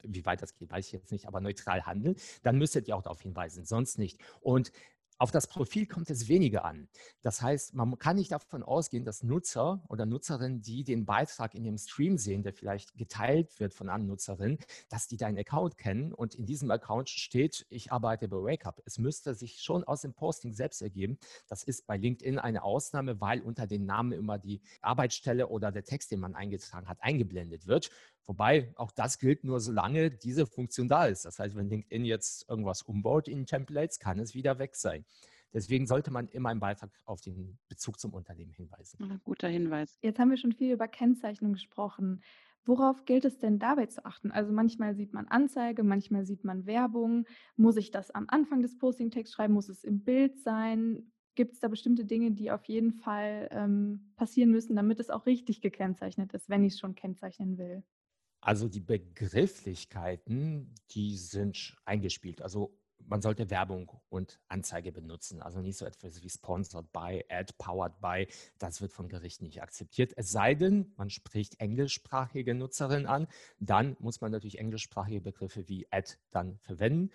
wie 0.05 0.27
weit 0.27 0.43
das 0.43 0.57
geht, 0.57 0.69
weiß 0.69 0.87
ich 0.87 0.93
jetzt 0.93 1.13
nicht, 1.13 1.29
aber 1.29 1.41
neutral 1.41 1.87
handeln, 1.87 2.17
dann 2.43 2.59
müsstet 2.59 2.89
ihr 2.89 2.97
auch 2.97 3.03
darauf 3.03 3.21
hinweisen, 3.21 3.65
sonst 3.65 3.99
nicht. 3.99 4.19
Und 4.41 4.73
auf 5.23 5.31
das 5.31 5.47
Profil 5.47 5.87
kommt 5.87 6.11
es 6.11 6.27
weniger 6.27 6.65
an. 6.65 6.89
Das 7.21 7.43
heißt, 7.43 7.75
man 7.75 7.97
kann 7.97 8.17
nicht 8.17 8.33
davon 8.33 8.65
ausgehen, 8.65 9.05
dass 9.05 9.23
Nutzer 9.23 9.81
oder 9.89 10.05
Nutzerinnen, 10.05 10.63
die 10.63 10.83
den 10.83 11.05
Beitrag 11.05 11.55
in 11.55 11.63
dem 11.63 11.79
Stream 11.79 12.19
sehen, 12.19 12.43
der 12.43 12.53
vielleicht 12.53 12.97
geteilt 12.97 13.61
wird 13.61 13.73
von 13.73 13.89
anderen 13.89 14.09
Nutzerinnen, 14.09 14.59
dass 14.89 15.07
die 15.07 15.17
deinen 15.17 15.39
Account 15.39 15.79
kennen 15.79 16.13
und 16.13 16.35
in 16.35 16.45
diesem 16.45 16.73
Account 16.73 17.09
steht, 17.09 17.67
ich 17.71 17.93
arbeite 17.93 18.27
bei 18.27 18.37
WakeUp. 18.37 18.83
Es 18.85 18.99
müsste 18.99 19.37
sich 19.37 19.63
schon 19.63 19.85
aus 19.85 20.01
dem 20.01 20.13
Posting 20.13 20.55
selbst 20.55 20.83
ergeben. 20.83 21.19
Das 21.47 21.63
ist 21.63 21.87
bei 21.87 21.97
LinkedIn 21.97 22.41
eine 22.41 22.65
Ausnahme, 22.65 23.21
weil 23.21 23.43
unter 23.43 23.69
den 23.69 23.87
Namen 23.87 24.11
immer 24.11 24.39
die 24.39 24.61
Arbeitsstelle 24.81 25.47
oder 25.47 25.71
der 25.71 25.85
Text, 25.85 26.11
den 26.11 26.19
man 26.19 26.35
eingetragen 26.35 26.89
hat, 26.89 27.01
eingeblendet 27.01 27.69
wird. 27.69 27.91
Wobei 28.27 28.73
auch 28.77 28.93
das 28.93 29.19
gilt 29.19 29.45
nur, 29.45 29.61
solange 29.61 30.11
diese 30.11 30.47
Funktion 30.47 30.89
da 30.89 31.07
ist. 31.07 31.25
Das 31.25 31.39
heißt, 31.39 31.57
wenn 31.57 31.69
LinkedIn 31.69 32.05
jetzt 32.05 32.49
irgendwas 32.49 32.83
umbaut 32.83 33.29
in 33.29 33.47
Templates, 33.47 33.99
kann 33.99 34.19
es 34.19 34.35
wieder 34.35 34.59
weg 34.59 34.77
sein. 34.77 35.05
Deswegen 35.53 35.87
sollte 35.87 36.11
man 36.11 36.29
immer 36.29 36.51
im 36.51 36.61
Beitrag 36.61 36.91
auf 37.05 37.21
den 37.21 37.59
Bezug 37.69 38.01
zum 38.01 38.15
Unternehmen 38.15 38.53
hinweisen. 38.53 39.21
guter 39.25 39.49
Hinweis. 39.49 39.99
Jetzt 40.01 40.19
haben 40.19 40.31
wir 40.31 40.39
schon 40.39 40.53
viel 40.53 40.73
über 40.73 40.89
Kennzeichnung 40.89 41.53
gesprochen. 41.53 42.23
Worauf 42.65 43.05
gilt 43.05 43.25
es 43.25 43.39
denn 43.39 43.59
dabei 43.59 43.87
zu 43.87 44.05
achten? 44.05 44.31
Also 44.31 44.53
manchmal 44.53 44.95
sieht 44.95 45.13
man 45.13 45.27
Anzeige, 45.27 45.83
manchmal 45.83 46.25
sieht 46.25 46.45
man 46.45 46.65
Werbung. 46.65 47.27
Muss 47.57 47.77
ich 47.77 47.91
das 47.91 48.11
am 48.13 48.27
Anfang 48.29 48.63
des 48.63 48.79
Posting-Text 48.79 49.35
schreiben? 49.35 49.53
Muss 49.53 49.69
es 49.69 49.83
im 49.83 50.05
Bild 50.05 50.39
sein? 50.39 51.13
Gibt 51.35 51.55
es 51.55 51.61
da 51.61 51.69
bestimmte 51.69 52.05
Dinge, 52.05 52.31
die 52.31 52.51
auf 52.51 52.65
jeden 52.67 52.93
Fall 52.93 53.49
ähm, 53.51 54.13
passieren 54.17 54.51
müssen, 54.51 54.77
damit 54.77 55.01
es 55.01 55.11
auch 55.11 55.27
richtig 55.27 55.61
gekennzeichnet 55.61 56.33
ist, 56.35 56.49
wenn 56.49 56.63
ich 56.63 56.75
es 56.75 56.79
schon 56.79 56.95
kennzeichnen 56.95 57.59
will? 57.59 57.83
Also 58.43 58.69
die 58.69 58.81
Begrifflichkeiten, 58.81 60.75
die 60.91 61.17
sind 61.17 61.77
eingespielt. 61.85 62.43
Also 62.43 62.77
man 62.99 63.23
sollte 63.23 63.51
Werbung 63.51 64.01
und 64.09 64.41
Anzeige 64.49 64.91
benutzen. 64.91 65.41
Also 65.41 65.61
nicht 65.61 65.79
so 65.79 65.85
etwas 65.87 66.23
wie 66.23 66.29
sponsored 66.29 66.93
by, 66.93 67.25
ad 67.29 67.55
powered 67.57 68.01
by. 68.01 68.27
Das 68.59 68.81
wird 68.81 68.93
vom 68.93 69.09
Gericht 69.09 69.43
nicht 69.43 69.63
akzeptiert. 69.63 70.13
Es 70.17 70.33
sei 70.33 70.55
denn, 70.55 70.93
man 70.97 71.09
spricht 71.09 71.61
englischsprachige 71.61 72.55
Nutzerinnen 72.55 73.07
an. 73.07 73.29
Dann 73.61 73.97
muss 74.01 74.21
man 74.21 74.33
natürlich 74.33 74.59
englischsprachige 74.59 75.21
Begriffe 75.21 75.69
wie 75.69 75.87
ad 75.93 76.15
dann 76.31 76.59
verwenden. 76.59 77.11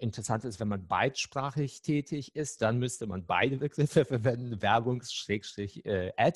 Interessant 0.00 0.46
ist, 0.46 0.60
wenn 0.60 0.68
man 0.68 0.86
beidsprachig 0.86 1.82
tätig 1.82 2.34
ist, 2.34 2.62
dann 2.62 2.78
müsste 2.78 3.06
man 3.06 3.26
beide 3.26 3.58
Begriffe 3.58 4.06
verwenden, 4.06 4.62
Werbungs-Ad 4.62 5.78
äh, 5.84 6.32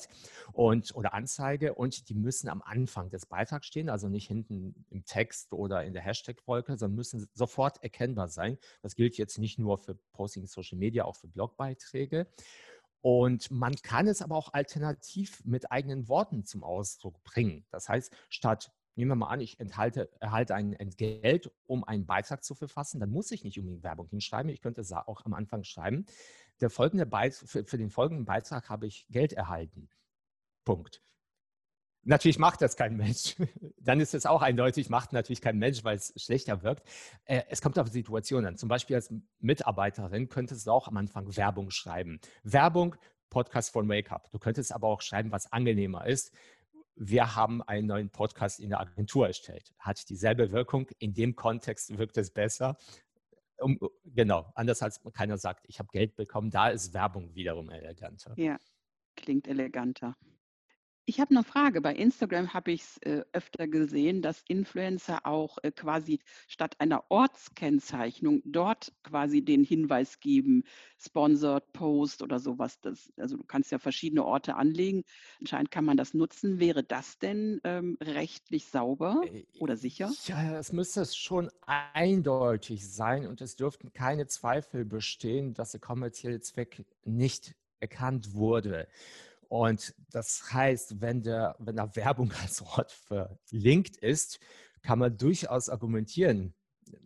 und 0.53 0.95
oder 0.95 1.15
Anzeige 1.15 1.73
und 1.73 2.07
die 2.07 2.13
müssen 2.13 2.47
am 2.47 2.61
Anfang 2.61 3.09
des 3.09 3.25
Beitrags 3.25 3.65
stehen, 3.65 3.89
also 3.89 4.07
nicht 4.07 4.27
hinten 4.27 4.85
im 4.91 5.03
Text 5.03 5.51
oder 5.51 5.83
in 5.83 5.93
der 5.93 6.03
Hashtag-Wolke, 6.03 6.77
sondern 6.77 6.95
müssen 6.95 7.27
sofort 7.33 7.81
erkennbar 7.81 8.27
sein. 8.27 8.59
Das 8.83 8.95
gilt 8.95 9.17
jetzt 9.17 9.39
nicht 9.39 9.57
nur 9.57 9.79
für 9.79 9.95
Posting 10.13 10.43
in 10.43 10.47
Social 10.47 10.77
Media, 10.77 11.05
auch 11.05 11.15
für 11.15 11.27
Blogbeiträge. 11.27 12.27
Und 13.01 13.49
man 13.49 13.75
kann 13.75 14.07
es 14.07 14.21
aber 14.21 14.35
auch 14.35 14.53
alternativ 14.53 15.43
mit 15.43 15.71
eigenen 15.71 16.07
Worten 16.07 16.45
zum 16.45 16.63
Ausdruck 16.63 17.23
bringen. 17.23 17.65
Das 17.71 17.89
heißt, 17.89 18.11
statt 18.29 18.71
nehmen 18.95 19.11
wir 19.11 19.15
mal 19.15 19.27
an, 19.27 19.41
ich 19.41 19.59
enthalte, 19.59 20.09
erhalte 20.19 20.55
ein 20.55 20.73
Entgelt, 20.73 21.51
um 21.65 21.83
einen 21.83 22.05
Beitrag 22.05 22.43
zu 22.43 22.55
verfassen, 22.55 22.99
dann 22.99 23.09
muss 23.09 23.31
ich 23.31 23.43
nicht 23.43 23.59
unbedingt 23.59 23.83
Werbung 23.83 24.07
hinschreiben. 24.07 24.49
Ich 24.49 24.61
könnte 24.61 24.81
auch 25.07 25.25
am 25.25 25.33
Anfang 25.33 25.63
schreiben. 25.63 26.05
Der 26.61 26.69
folgende 26.69 27.05
für, 27.31 27.65
für 27.65 27.77
den 27.77 27.89
folgenden 27.89 28.25
Beitrag 28.25 28.69
habe 28.69 28.87
ich 28.87 29.07
Geld 29.09 29.33
erhalten. 29.33 29.89
Punkt. 30.63 31.01
Natürlich 32.03 32.37
macht 32.37 32.61
das 32.61 32.77
kein 32.77 32.95
Mensch. 32.97 33.35
Dann 33.77 33.99
ist 33.99 34.13
es 34.13 34.25
auch 34.25 34.41
eindeutig, 34.41 34.89
macht 34.89 35.11
natürlich 35.11 35.41
kein 35.41 35.57
Mensch, 35.57 35.83
weil 35.83 35.97
es 35.97 36.13
schlechter 36.15 36.63
wirkt. 36.63 36.87
Äh, 37.25 37.43
es 37.49 37.61
kommt 37.61 37.77
auf 37.79 37.89
Situationen 37.89 38.49
an. 38.49 38.57
Zum 38.57 38.69
Beispiel 38.69 38.95
als 38.95 39.13
Mitarbeiterin 39.39 40.29
könntest 40.29 40.67
du 40.67 40.71
auch 40.71 40.87
am 40.87 40.97
Anfang 40.97 41.35
Werbung 41.35 41.71
schreiben. 41.71 42.19
Werbung, 42.43 42.95
Podcast 43.29 43.71
von 43.71 43.89
Wake 43.89 44.11
Up. 44.11 44.31
Du 44.31 44.39
könntest 44.39 44.71
aber 44.71 44.87
auch 44.87 45.01
schreiben, 45.01 45.31
was 45.31 45.51
angenehmer 45.51 46.05
ist 46.05 46.31
wir 46.95 47.35
haben 47.35 47.61
einen 47.63 47.87
neuen 47.87 48.09
Podcast 48.09 48.59
in 48.59 48.69
der 48.69 48.79
Agentur 48.79 49.27
erstellt. 49.27 49.73
Hat 49.79 50.09
dieselbe 50.09 50.51
Wirkung. 50.51 50.87
In 50.99 51.13
dem 51.13 51.35
Kontext 51.35 51.97
wirkt 51.97 52.17
es 52.17 52.31
besser. 52.31 52.77
Um, 53.57 53.79
genau, 54.03 54.51
anders 54.55 54.81
als 54.81 55.01
keiner 55.13 55.37
sagt, 55.37 55.65
ich 55.67 55.79
habe 55.79 55.89
Geld 55.91 56.15
bekommen. 56.15 56.49
Da 56.49 56.69
ist 56.69 56.93
Werbung 56.93 57.33
wiederum 57.35 57.69
eleganter. 57.69 58.33
Ja, 58.37 58.57
klingt 59.15 59.47
eleganter. 59.47 60.15
Ich 61.07 61.19
habe 61.19 61.31
eine 61.31 61.43
Frage. 61.43 61.81
Bei 61.81 61.93
Instagram 61.93 62.53
habe 62.55 62.71
ich 62.71 62.81
es 62.81 62.97
äh, 63.03 63.23
öfter 63.31 63.67
gesehen, 63.67 64.23
dass 64.23 64.43
Influencer 64.47 65.25
auch 65.25 65.59
äh, 65.61 65.71
quasi 65.71 66.19
statt 66.47 66.75
einer 66.79 67.03
Ortskennzeichnung 67.09 68.41
dort 68.43 68.91
quasi 69.03 69.43
den 69.45 69.63
Hinweis 69.63 70.19
geben, 70.19 70.63
Sponsored 70.97 71.71
Post 71.73 72.23
oder 72.23 72.39
sowas. 72.39 72.79
Das, 72.81 73.13
also 73.17 73.37
du 73.37 73.43
kannst 73.43 73.71
ja 73.71 73.77
verschiedene 73.77 74.25
Orte 74.25 74.55
anlegen. 74.55 75.03
Anscheinend 75.39 75.69
kann 75.69 75.85
man 75.85 75.95
das 75.95 76.15
nutzen. 76.15 76.59
Wäre 76.59 76.83
das 76.83 77.19
denn 77.19 77.61
ähm, 77.63 77.97
rechtlich 78.01 78.65
sauber 78.65 79.21
äh, 79.25 79.45
oder 79.59 79.77
sicher? 79.77 80.11
Ja, 80.25 80.57
es 80.57 80.71
müsste 80.71 81.05
schon 81.05 81.51
eindeutig 81.67 82.91
sein 82.91 83.27
und 83.27 83.41
es 83.41 83.55
dürften 83.55 83.93
keine 83.93 84.25
Zweifel 84.25 84.85
bestehen, 84.85 85.53
dass 85.53 85.69
der 85.69 85.81
kommerzielle 85.81 86.39
Zweck 86.39 86.83
nicht 87.03 87.53
erkannt 87.79 88.33
wurde. 88.33 88.87
Und 89.49 89.95
das 90.11 90.53
heißt, 90.53 91.01
wenn, 91.01 91.21
der, 91.21 91.55
wenn 91.59 91.75
da 91.75 91.95
Werbung 91.95 92.31
als 92.41 92.61
Ort 92.61 92.91
verlinkt 92.91 93.97
ist, 93.97 94.39
kann 94.81 94.99
man 94.99 95.17
durchaus 95.17 95.69
argumentieren. 95.69 96.53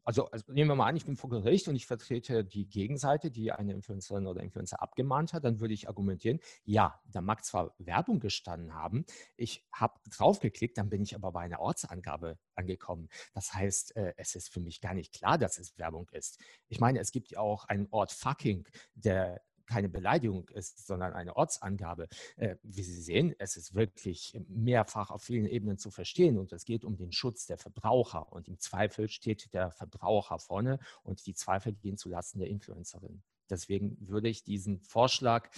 Also, 0.03 0.29
also, 0.31 0.51
nehmen 0.51 0.69
wir 0.69 0.75
mal 0.75 0.87
an, 0.87 0.97
ich 0.97 1.05
bin 1.05 1.15
vor 1.15 1.29
Gericht 1.29 1.67
und 1.67 1.75
ich 1.75 1.85
vertrete 1.85 2.43
die 2.43 2.67
Gegenseite, 2.67 3.31
die 3.31 3.51
eine 3.51 3.73
Influencerin 3.73 4.27
oder 4.27 4.41
Influencer 4.41 4.81
abgemahnt 4.81 5.33
hat, 5.33 5.45
dann 5.45 5.59
würde 5.59 5.73
ich 5.73 5.87
argumentieren, 5.87 6.39
ja, 6.63 6.99
da 7.05 7.21
mag 7.21 7.45
zwar 7.45 7.73
Werbung 7.77 8.19
gestanden 8.19 8.73
haben, 8.73 9.05
ich 9.37 9.65
habe 9.71 9.99
draufgeklickt, 10.09 10.77
dann 10.77 10.89
bin 10.89 11.01
ich 11.01 11.15
aber 11.15 11.31
bei 11.31 11.41
einer 11.41 11.59
Ortsangabe 11.59 12.37
angekommen. 12.55 13.07
Das 13.33 13.53
heißt, 13.53 13.95
äh, 13.95 14.13
es 14.17 14.35
ist 14.35 14.49
für 14.49 14.59
mich 14.59 14.81
gar 14.81 14.93
nicht 14.93 15.13
klar, 15.13 15.37
dass 15.37 15.57
es 15.57 15.77
Werbung 15.77 16.09
ist. 16.11 16.39
Ich 16.67 16.79
meine, 16.79 16.99
es 16.99 17.11
gibt 17.11 17.31
ja 17.31 17.39
auch 17.39 17.65
einen 17.65 17.87
Ort 17.91 18.11
Fucking, 18.11 18.67
der 18.95 19.41
keine 19.69 19.87
Beleidigung 19.87 20.49
ist, 20.49 20.85
sondern 20.85 21.13
eine 21.13 21.35
Ortsangabe. 21.35 22.07
Äh, 22.35 22.57
wie 22.63 22.83
Sie 22.83 23.01
sehen, 23.01 23.33
es 23.39 23.55
ist 23.55 23.75
wirklich 23.75 24.37
mehrfach 24.49 25.11
auf 25.11 25.23
vielen 25.23 25.45
Ebenen 25.45 25.77
zu 25.77 25.91
verstehen 25.91 26.37
und 26.37 26.51
es 26.51 26.65
geht 26.65 26.83
um 26.83 26.97
den 26.97 27.11
Schutz 27.11 27.45
der 27.45 27.57
Verbraucher 27.57 28.31
und 28.33 28.47
im 28.47 28.59
Zweifel 28.59 29.07
steht 29.07 29.53
der 29.53 29.71
Verbraucher 29.71 30.39
vorne 30.39 30.79
und 31.03 31.25
die 31.25 31.33
Zweifel 31.33 31.73
gehen 31.73 31.97
zulasten 31.97 32.39
der 32.39 32.49
Influencerin. 32.49 33.21
Deswegen 33.49 33.97
würde 34.07 34.29
ich 34.29 34.43
diesen 34.43 34.79
Vorschlag, 34.81 35.49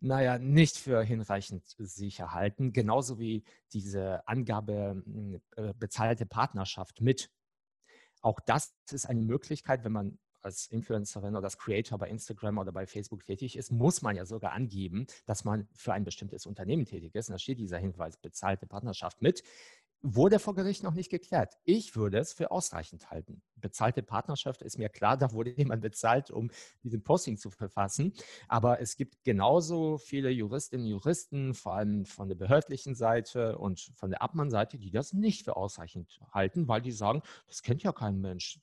naja, 0.00 0.38
nicht 0.38 0.76
für 0.76 1.02
hinreichend 1.02 1.64
sicher 1.78 2.32
halten, 2.32 2.72
genauso 2.72 3.18
wie 3.18 3.44
diese 3.72 4.26
Angabe 4.28 5.02
äh, 5.56 5.74
bezahlte 5.74 6.26
Partnerschaft 6.26 7.00
mit. 7.00 7.30
Auch 8.20 8.38
das 8.40 8.74
ist 8.90 9.06
eine 9.06 9.22
Möglichkeit, 9.22 9.84
wenn 9.84 9.92
man 9.92 10.18
als 10.42 10.66
Influencerin 10.66 11.36
oder 11.36 11.44
als 11.44 11.58
Creator 11.58 11.98
bei 11.98 12.08
Instagram 12.08 12.58
oder 12.58 12.72
bei 12.72 12.86
Facebook 12.86 13.24
tätig 13.24 13.56
ist, 13.56 13.70
muss 13.70 14.02
man 14.02 14.16
ja 14.16 14.24
sogar 14.24 14.52
angeben, 14.52 15.06
dass 15.26 15.44
man 15.44 15.68
für 15.74 15.92
ein 15.92 16.04
bestimmtes 16.04 16.46
Unternehmen 16.46 16.84
tätig 16.84 17.14
ist. 17.14 17.28
Und 17.28 17.34
da 17.34 17.38
steht 17.38 17.58
dieser 17.58 17.78
Hinweis 17.78 18.16
bezahlte 18.16 18.66
Partnerschaft 18.66 19.22
mit 19.22 19.42
wurde 20.02 20.38
vor 20.38 20.54
Gericht 20.54 20.82
noch 20.82 20.94
nicht 20.94 21.10
geklärt. 21.10 21.54
Ich 21.64 21.94
würde 21.94 22.18
es 22.18 22.32
für 22.32 22.50
ausreichend 22.50 23.10
halten. 23.10 23.42
Bezahlte 23.56 24.02
Partnerschaft 24.02 24.62
ist 24.62 24.78
mir 24.78 24.88
klar, 24.88 25.16
da 25.16 25.32
wurde 25.32 25.50
jemand 25.56 25.82
bezahlt, 25.82 26.30
um 26.30 26.50
diesen 26.82 27.02
Posting 27.02 27.36
zu 27.36 27.50
verfassen. 27.50 28.12
Aber 28.48 28.80
es 28.80 28.96
gibt 28.96 29.22
genauso 29.24 29.98
viele 29.98 30.30
Juristinnen 30.30 30.86
und 30.86 30.90
Juristen, 30.90 31.54
vor 31.54 31.74
allem 31.74 32.06
von 32.06 32.28
der 32.28 32.36
behördlichen 32.36 32.94
Seite 32.94 33.58
und 33.58 33.92
von 33.94 34.10
der 34.10 34.22
Abmannseite, 34.22 34.78
die 34.78 34.90
das 34.90 35.12
nicht 35.12 35.44
für 35.44 35.56
ausreichend 35.56 36.18
halten, 36.32 36.68
weil 36.68 36.80
die 36.80 36.92
sagen, 36.92 37.22
das 37.46 37.62
kennt 37.62 37.82
ja 37.82 37.92
kein 37.92 38.20
Mensch. 38.20 38.60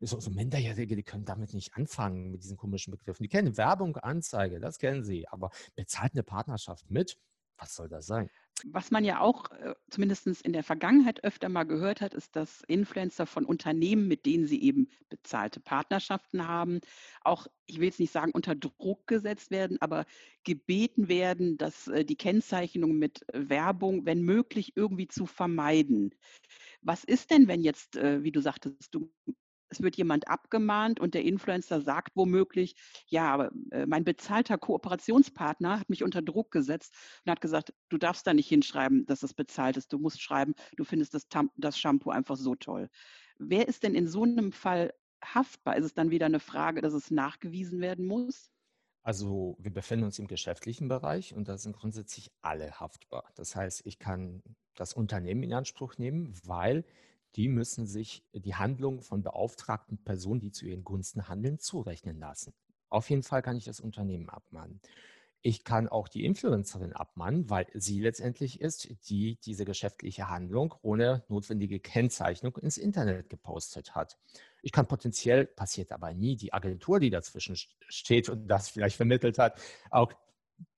So, 0.00 0.30
Minderjährige, 0.30 0.96
die 0.96 1.02
können 1.02 1.24
damit 1.24 1.54
nicht 1.54 1.74
anfangen, 1.74 2.30
mit 2.30 2.42
diesen 2.42 2.56
komischen 2.56 2.90
Begriffen. 2.90 3.22
Die 3.22 3.28
kennen 3.28 3.56
Werbung, 3.56 3.96
Anzeige, 3.96 4.58
das 4.58 4.78
kennen 4.78 5.04
sie. 5.04 5.28
Aber 5.28 5.50
bezahlt 5.76 6.14
eine 6.14 6.22
Partnerschaft 6.22 6.90
mit, 6.90 7.18
was 7.56 7.74
soll 7.74 7.88
das 7.88 8.06
sein? 8.06 8.28
Was 8.66 8.90
man 8.90 9.04
ja 9.04 9.20
auch 9.20 9.50
äh, 9.50 9.74
zumindest 9.90 10.26
in 10.26 10.52
der 10.52 10.62
Vergangenheit 10.62 11.24
öfter 11.24 11.48
mal 11.48 11.64
gehört 11.64 12.00
hat, 12.00 12.14
ist, 12.14 12.36
dass 12.36 12.62
Influencer 12.68 13.26
von 13.26 13.44
Unternehmen, 13.44 14.06
mit 14.06 14.26
denen 14.26 14.46
sie 14.46 14.62
eben 14.62 14.88
bezahlte 15.08 15.60
Partnerschaften 15.60 16.46
haben, 16.46 16.80
auch, 17.22 17.46
ich 17.66 17.78
will 17.78 17.86
jetzt 17.86 18.00
nicht 18.00 18.12
sagen, 18.12 18.32
unter 18.32 18.54
Druck 18.54 19.06
gesetzt 19.06 19.50
werden, 19.50 19.80
aber 19.80 20.06
gebeten 20.44 21.08
werden, 21.08 21.58
dass 21.58 21.88
äh, 21.88 22.04
die 22.04 22.16
Kennzeichnung 22.16 22.96
mit 22.96 23.26
Werbung, 23.32 24.06
wenn 24.06 24.22
möglich, 24.22 24.72
irgendwie 24.76 25.08
zu 25.08 25.26
vermeiden. 25.26 26.14
Was 26.80 27.02
ist 27.04 27.30
denn, 27.30 27.48
wenn 27.48 27.62
jetzt, 27.62 27.96
äh, 27.96 28.22
wie 28.22 28.32
du 28.32 28.40
sagtest, 28.40 28.94
du 28.94 29.10
es 29.74 29.82
wird 29.82 29.96
jemand 29.96 30.28
abgemahnt 30.28 31.00
und 31.00 31.14
der 31.14 31.24
Influencer 31.24 31.80
sagt 31.80 32.16
womöglich, 32.16 32.76
ja, 33.08 33.32
aber 33.32 33.50
äh, 33.70 33.86
mein 33.86 34.04
bezahlter 34.04 34.56
Kooperationspartner 34.56 35.80
hat 35.80 35.90
mich 35.90 36.04
unter 36.04 36.22
Druck 36.22 36.50
gesetzt 36.50 36.94
und 37.24 37.30
hat 37.30 37.40
gesagt, 37.40 37.74
du 37.88 37.98
darfst 37.98 38.26
da 38.26 38.34
nicht 38.34 38.48
hinschreiben, 38.48 39.04
dass 39.06 39.20
das 39.20 39.34
bezahlt 39.34 39.76
ist. 39.76 39.92
Du 39.92 39.98
musst 39.98 40.22
schreiben, 40.22 40.54
du 40.76 40.84
findest 40.84 41.14
das, 41.14 41.26
das 41.56 41.78
Shampoo 41.78 42.10
einfach 42.10 42.36
so 42.36 42.54
toll. 42.54 42.88
Wer 43.38 43.66
ist 43.66 43.82
denn 43.82 43.94
in 43.94 44.06
so 44.06 44.22
einem 44.22 44.52
Fall 44.52 44.94
haftbar? 45.24 45.76
Ist 45.76 45.86
es 45.86 45.94
dann 45.94 46.10
wieder 46.10 46.26
eine 46.26 46.40
Frage, 46.40 46.80
dass 46.80 46.94
es 46.94 47.10
nachgewiesen 47.10 47.80
werden 47.80 48.06
muss? 48.06 48.50
Also 49.02 49.56
wir 49.58 49.72
befinden 49.72 50.06
uns 50.06 50.18
im 50.18 50.28
geschäftlichen 50.28 50.88
Bereich 50.88 51.34
und 51.34 51.48
da 51.48 51.58
sind 51.58 51.76
grundsätzlich 51.76 52.30
alle 52.40 52.80
haftbar. 52.80 53.30
Das 53.34 53.54
heißt, 53.54 53.82
ich 53.84 53.98
kann 53.98 54.42
das 54.76 54.94
Unternehmen 54.94 55.42
in 55.42 55.52
Anspruch 55.52 55.98
nehmen, 55.98 56.32
weil 56.44 56.84
die 57.36 57.48
müssen 57.48 57.86
sich 57.86 58.24
die 58.32 58.54
Handlung 58.54 59.02
von 59.02 59.22
beauftragten 59.22 59.98
Personen, 59.98 60.40
die 60.40 60.52
zu 60.52 60.66
ihren 60.66 60.84
Gunsten 60.84 61.28
handeln, 61.28 61.58
zurechnen 61.58 62.18
lassen. 62.18 62.54
Auf 62.88 63.10
jeden 63.10 63.22
Fall 63.22 63.42
kann 63.42 63.56
ich 63.56 63.64
das 63.64 63.80
Unternehmen 63.80 64.28
abmahnen. 64.28 64.80
Ich 65.46 65.62
kann 65.62 65.88
auch 65.88 66.08
die 66.08 66.24
Influencerin 66.24 66.94
abmahnen, 66.94 67.50
weil 67.50 67.66
sie 67.74 68.00
letztendlich 68.00 68.62
ist, 68.62 68.88
die 69.10 69.36
diese 69.44 69.66
geschäftliche 69.66 70.30
Handlung 70.30 70.74
ohne 70.80 71.22
notwendige 71.28 71.80
Kennzeichnung 71.80 72.56
ins 72.56 72.78
Internet 72.78 73.28
gepostet 73.28 73.94
hat. 73.94 74.16
Ich 74.62 74.72
kann 74.72 74.86
potenziell, 74.86 75.44
passiert 75.44 75.92
aber 75.92 76.14
nie, 76.14 76.36
die 76.36 76.54
Agentur, 76.54 76.98
die 76.98 77.10
dazwischen 77.10 77.56
steht 77.88 78.30
und 78.30 78.46
das 78.46 78.70
vielleicht 78.70 78.96
vermittelt 78.96 79.38
hat, 79.38 79.60
auch, 79.90 80.14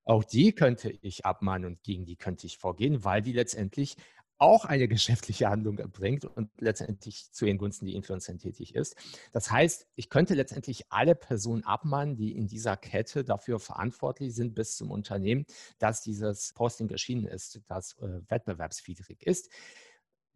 auch 0.05 0.25
die 0.25 0.53
könnte 0.53 0.91
ich 1.01 1.25
abmahnen 1.25 1.67
und 1.67 1.83
gegen 1.85 2.05
die 2.05 2.17
könnte 2.17 2.49
ich 2.49 2.59
vorgehen, 2.59 3.05
weil 3.05 3.23
die 3.23 3.35
letztendlich 3.35 3.97
auch 4.39 4.65
eine 4.65 4.89
geschäftliche 4.89 5.49
Handlung 5.49 5.79
erbringt 5.79 6.25
und 6.25 6.51
letztendlich 6.59 7.33
zu 7.33 7.47
ihren 7.47 7.59
Gunsten 7.59 7.87
die 7.87 7.95
Influencerin 7.95 8.39
tätig 8.39 8.75
ist. 8.75 8.97
Das 9.33 9.51
heißt, 9.51 9.87
ich 9.95 10.11
könnte 10.11 10.35
letztendlich 10.35 10.91
alle 10.91 11.15
Personen 11.15 11.65
abmahnen, 11.65 12.17
die 12.17 12.37
in 12.37 12.47
dieser 12.47 12.77
Kette 12.77 13.25
dafür 13.25 13.59
verantwortlich 13.61 14.35
sind, 14.35 14.55
bis 14.55 14.77
zum 14.77 14.91
Unternehmen, 14.91 15.47
dass 15.79 16.03
dieses 16.03 16.53
Posting 16.55 16.91
erschienen 16.91 17.27
ist, 17.27 17.61
das 17.69 17.97
äh, 17.99 18.21
wettbewerbswidrig 18.29 19.23
ist. 19.23 19.51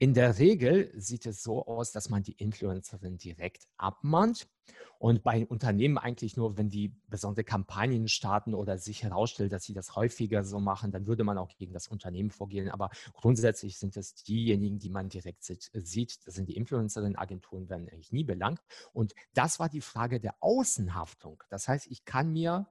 In 0.03 0.15
der 0.15 0.39
Regel 0.39 0.91
sieht 0.99 1.27
es 1.27 1.43
so 1.43 1.67
aus, 1.67 1.93
dass 1.93 2.09
man 2.09 2.23
die 2.23 2.33
Influencerin 2.33 3.19
direkt 3.19 3.69
abmahnt 3.77 4.49
und 4.99 5.23
bei 5.23 5.47
Unternehmen 5.47 5.99
eigentlich 5.99 6.39
nur, 6.39 6.57
wenn 6.57 6.71
die 6.71 6.97
besondere 7.09 7.45
Kampagnen 7.45 8.09
starten 8.09 8.55
oder 8.55 8.79
sich 8.79 9.03
herausstellt, 9.03 9.53
dass 9.53 9.65
sie 9.65 9.75
das 9.75 9.97
häufiger 9.97 10.43
so 10.43 10.59
machen, 10.59 10.91
dann 10.91 11.07
würde 11.07 11.23
man 11.23 11.37
auch 11.37 11.55
gegen 11.55 11.75
das 11.75 11.87
Unternehmen 11.87 12.31
vorgehen. 12.31 12.71
Aber 12.71 12.89
grundsätzlich 13.13 13.79
sind 13.79 13.95
es 13.99 14.15
diejenigen, 14.15 14.79
die 14.79 14.89
man 14.89 15.11
direkt 15.11 15.45
sieht. 15.45 16.27
Das 16.27 16.35
sind 16.35 16.49
die 16.49 16.57
Influencerinnen-Agenturen, 16.57 17.69
werden 17.69 17.91
eigentlich 17.91 18.11
nie 18.11 18.25
belangt. 18.25 18.63
Und 18.95 19.15
das 19.35 19.61
war 19.61 19.69
die 19.69 19.83
Frage 19.83 20.19
der 20.19 20.35
Außenhaftung. 20.41 21.45
Das 21.51 21.69
heißt, 21.69 21.87
ich 21.89 22.07
kann 22.07 22.33
mir 22.33 22.67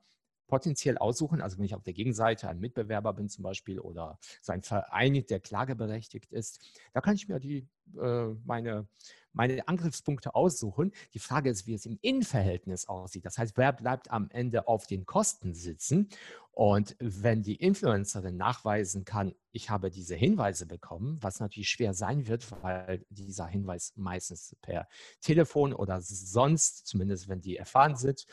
potenziell 0.50 0.98
aussuchen, 0.98 1.42
also 1.42 1.58
wenn 1.58 1.66
ich 1.66 1.76
auf 1.76 1.84
der 1.84 1.94
Gegenseite 1.94 2.50
ein 2.50 2.60
Mitbewerber 2.60 3.14
bin 3.14 3.30
zum 3.30 3.44
Beispiel 3.44 3.80
oder 3.80 4.20
sein 4.42 4.62
Verein, 4.62 5.24
der 5.30 5.40
klageberechtigt 5.40 6.32
ist, 6.32 6.60
da 6.94 7.00
kann 7.00 7.16
ich 7.16 7.30
mir 7.30 7.40
die, 7.40 7.68
äh, 7.98 8.28
meine, 8.44 8.88
meine 9.32 9.68
Angriffspunkte 9.68 10.36
aussuchen. 10.36 10.92
Die 11.14 11.20
Frage 11.20 11.50
ist, 11.50 11.68
wie 11.68 11.76
es 11.76 11.86
im 11.86 12.00
Innenverhältnis 12.02 12.90
aussieht. 12.90 13.26
Das 13.26 13.38
heißt, 13.38 13.56
wer 13.56 13.72
bleibt 13.72 14.12
am 14.12 14.30
Ende 14.32 14.68
auf 14.68 14.88
den 14.88 15.06
Kosten 15.06 15.54
sitzen? 15.54 16.10
Und 16.52 16.98
wenn 17.00 17.42
die 17.42 17.56
Influencerin 17.56 18.36
nachweisen 18.36 19.06
kann, 19.06 19.34
ich 19.54 19.70
habe 19.70 19.90
diese 19.90 20.16
Hinweise 20.16 20.66
bekommen, 20.66 21.18
was 21.22 21.40
natürlich 21.40 21.70
schwer 21.70 21.94
sein 21.94 22.28
wird, 22.28 22.52
weil 22.62 23.06
dieser 23.10 23.48
Hinweis 23.48 23.94
meistens 23.96 24.58
per 24.62 24.90
Telefon 25.22 25.72
oder 25.72 26.02
sonst, 26.02 26.86
zumindest 26.86 27.30
wenn 27.30 27.40
die 27.40 27.56
erfahren 27.56 27.96
sind, 27.96 28.26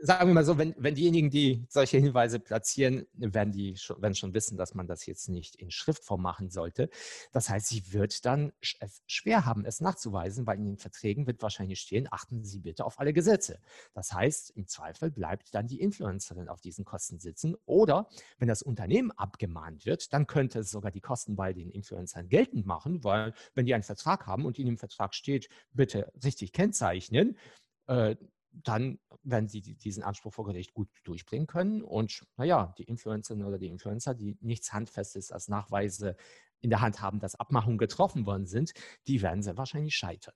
sagen 0.00 0.28
wir 0.28 0.34
mal 0.34 0.44
so, 0.44 0.58
wenn, 0.58 0.74
wenn 0.78 0.94
diejenigen, 0.94 1.30
die 1.30 1.64
solche 1.68 1.98
Hinweise 1.98 2.38
platzieren, 2.38 3.06
werden 3.14 3.52
die 3.52 3.76
schon, 3.76 4.00
werden 4.00 4.14
schon 4.14 4.34
wissen, 4.34 4.56
dass 4.56 4.74
man 4.74 4.86
das 4.86 5.06
jetzt 5.06 5.28
nicht 5.28 5.56
in 5.56 5.70
Schriftform 5.70 6.22
machen 6.22 6.50
sollte. 6.50 6.90
Das 7.32 7.48
heißt, 7.48 7.68
sie 7.68 7.92
wird 7.92 8.24
dann 8.24 8.52
es 8.60 9.02
schwer 9.06 9.46
haben, 9.46 9.64
es 9.64 9.80
nachzuweisen, 9.80 10.46
weil 10.46 10.58
in 10.58 10.66
den 10.66 10.78
Verträgen 10.78 11.26
wird 11.26 11.42
wahrscheinlich 11.42 11.80
stehen, 11.80 12.08
achten 12.10 12.44
Sie 12.44 12.60
bitte 12.60 12.84
auf 12.84 13.00
alle 13.00 13.12
Gesetze. 13.12 13.58
Das 13.94 14.12
heißt, 14.12 14.50
im 14.50 14.66
Zweifel 14.66 15.10
bleibt 15.10 15.54
dann 15.54 15.66
die 15.66 15.80
Influencerin 15.80 16.48
auf 16.48 16.60
diesen 16.60 16.84
Kosten 16.84 17.18
sitzen. 17.18 17.56
Oder 17.64 18.08
wenn 18.38 18.48
das 18.48 18.62
Unternehmen 18.62 19.10
abgemahnt 19.12 19.86
wird, 19.86 20.12
dann 20.12 20.26
könnte 20.26 20.60
es 20.60 20.70
sogar 20.70 20.90
die 20.90 21.00
Kosten 21.00 21.36
bei 21.36 21.52
den 21.52 21.70
Influencern 21.70 22.28
geltend 22.28 22.66
machen, 22.66 23.02
weil 23.04 23.34
wenn 23.54 23.66
die 23.66 23.74
einen 23.74 23.82
Vertrag 23.82 24.26
haben 24.26 24.44
und 24.44 24.58
in 24.58 24.66
dem 24.66 24.78
Vertrag 24.78 25.14
steht, 25.14 25.48
bitte 25.72 26.12
richtig 26.22 26.52
kennzeichnen, 26.52 27.36
äh, 27.86 28.16
dann 28.62 28.98
werden 29.22 29.48
sie 29.48 29.60
diesen 29.60 30.02
Anspruch 30.02 30.34
vor 30.34 30.44
Gericht 30.44 30.74
gut 30.74 30.88
durchbringen 31.04 31.46
können. 31.46 31.82
Und 31.82 32.26
naja, 32.36 32.74
die 32.78 32.84
Influencerinnen 32.84 33.46
oder 33.46 33.58
die 33.58 33.68
Influencer, 33.68 34.14
die 34.14 34.36
nichts 34.40 34.72
Handfestes 34.72 35.30
als 35.32 35.48
Nachweise 35.48 36.16
in 36.60 36.70
der 36.70 36.80
Hand 36.80 37.00
haben, 37.00 37.20
dass 37.20 37.34
Abmachungen 37.34 37.78
getroffen 37.78 38.26
worden 38.26 38.46
sind, 38.46 38.72
die 39.06 39.22
werden 39.22 39.42
sehr 39.42 39.56
wahrscheinlich 39.56 39.96
scheitern. 39.96 40.34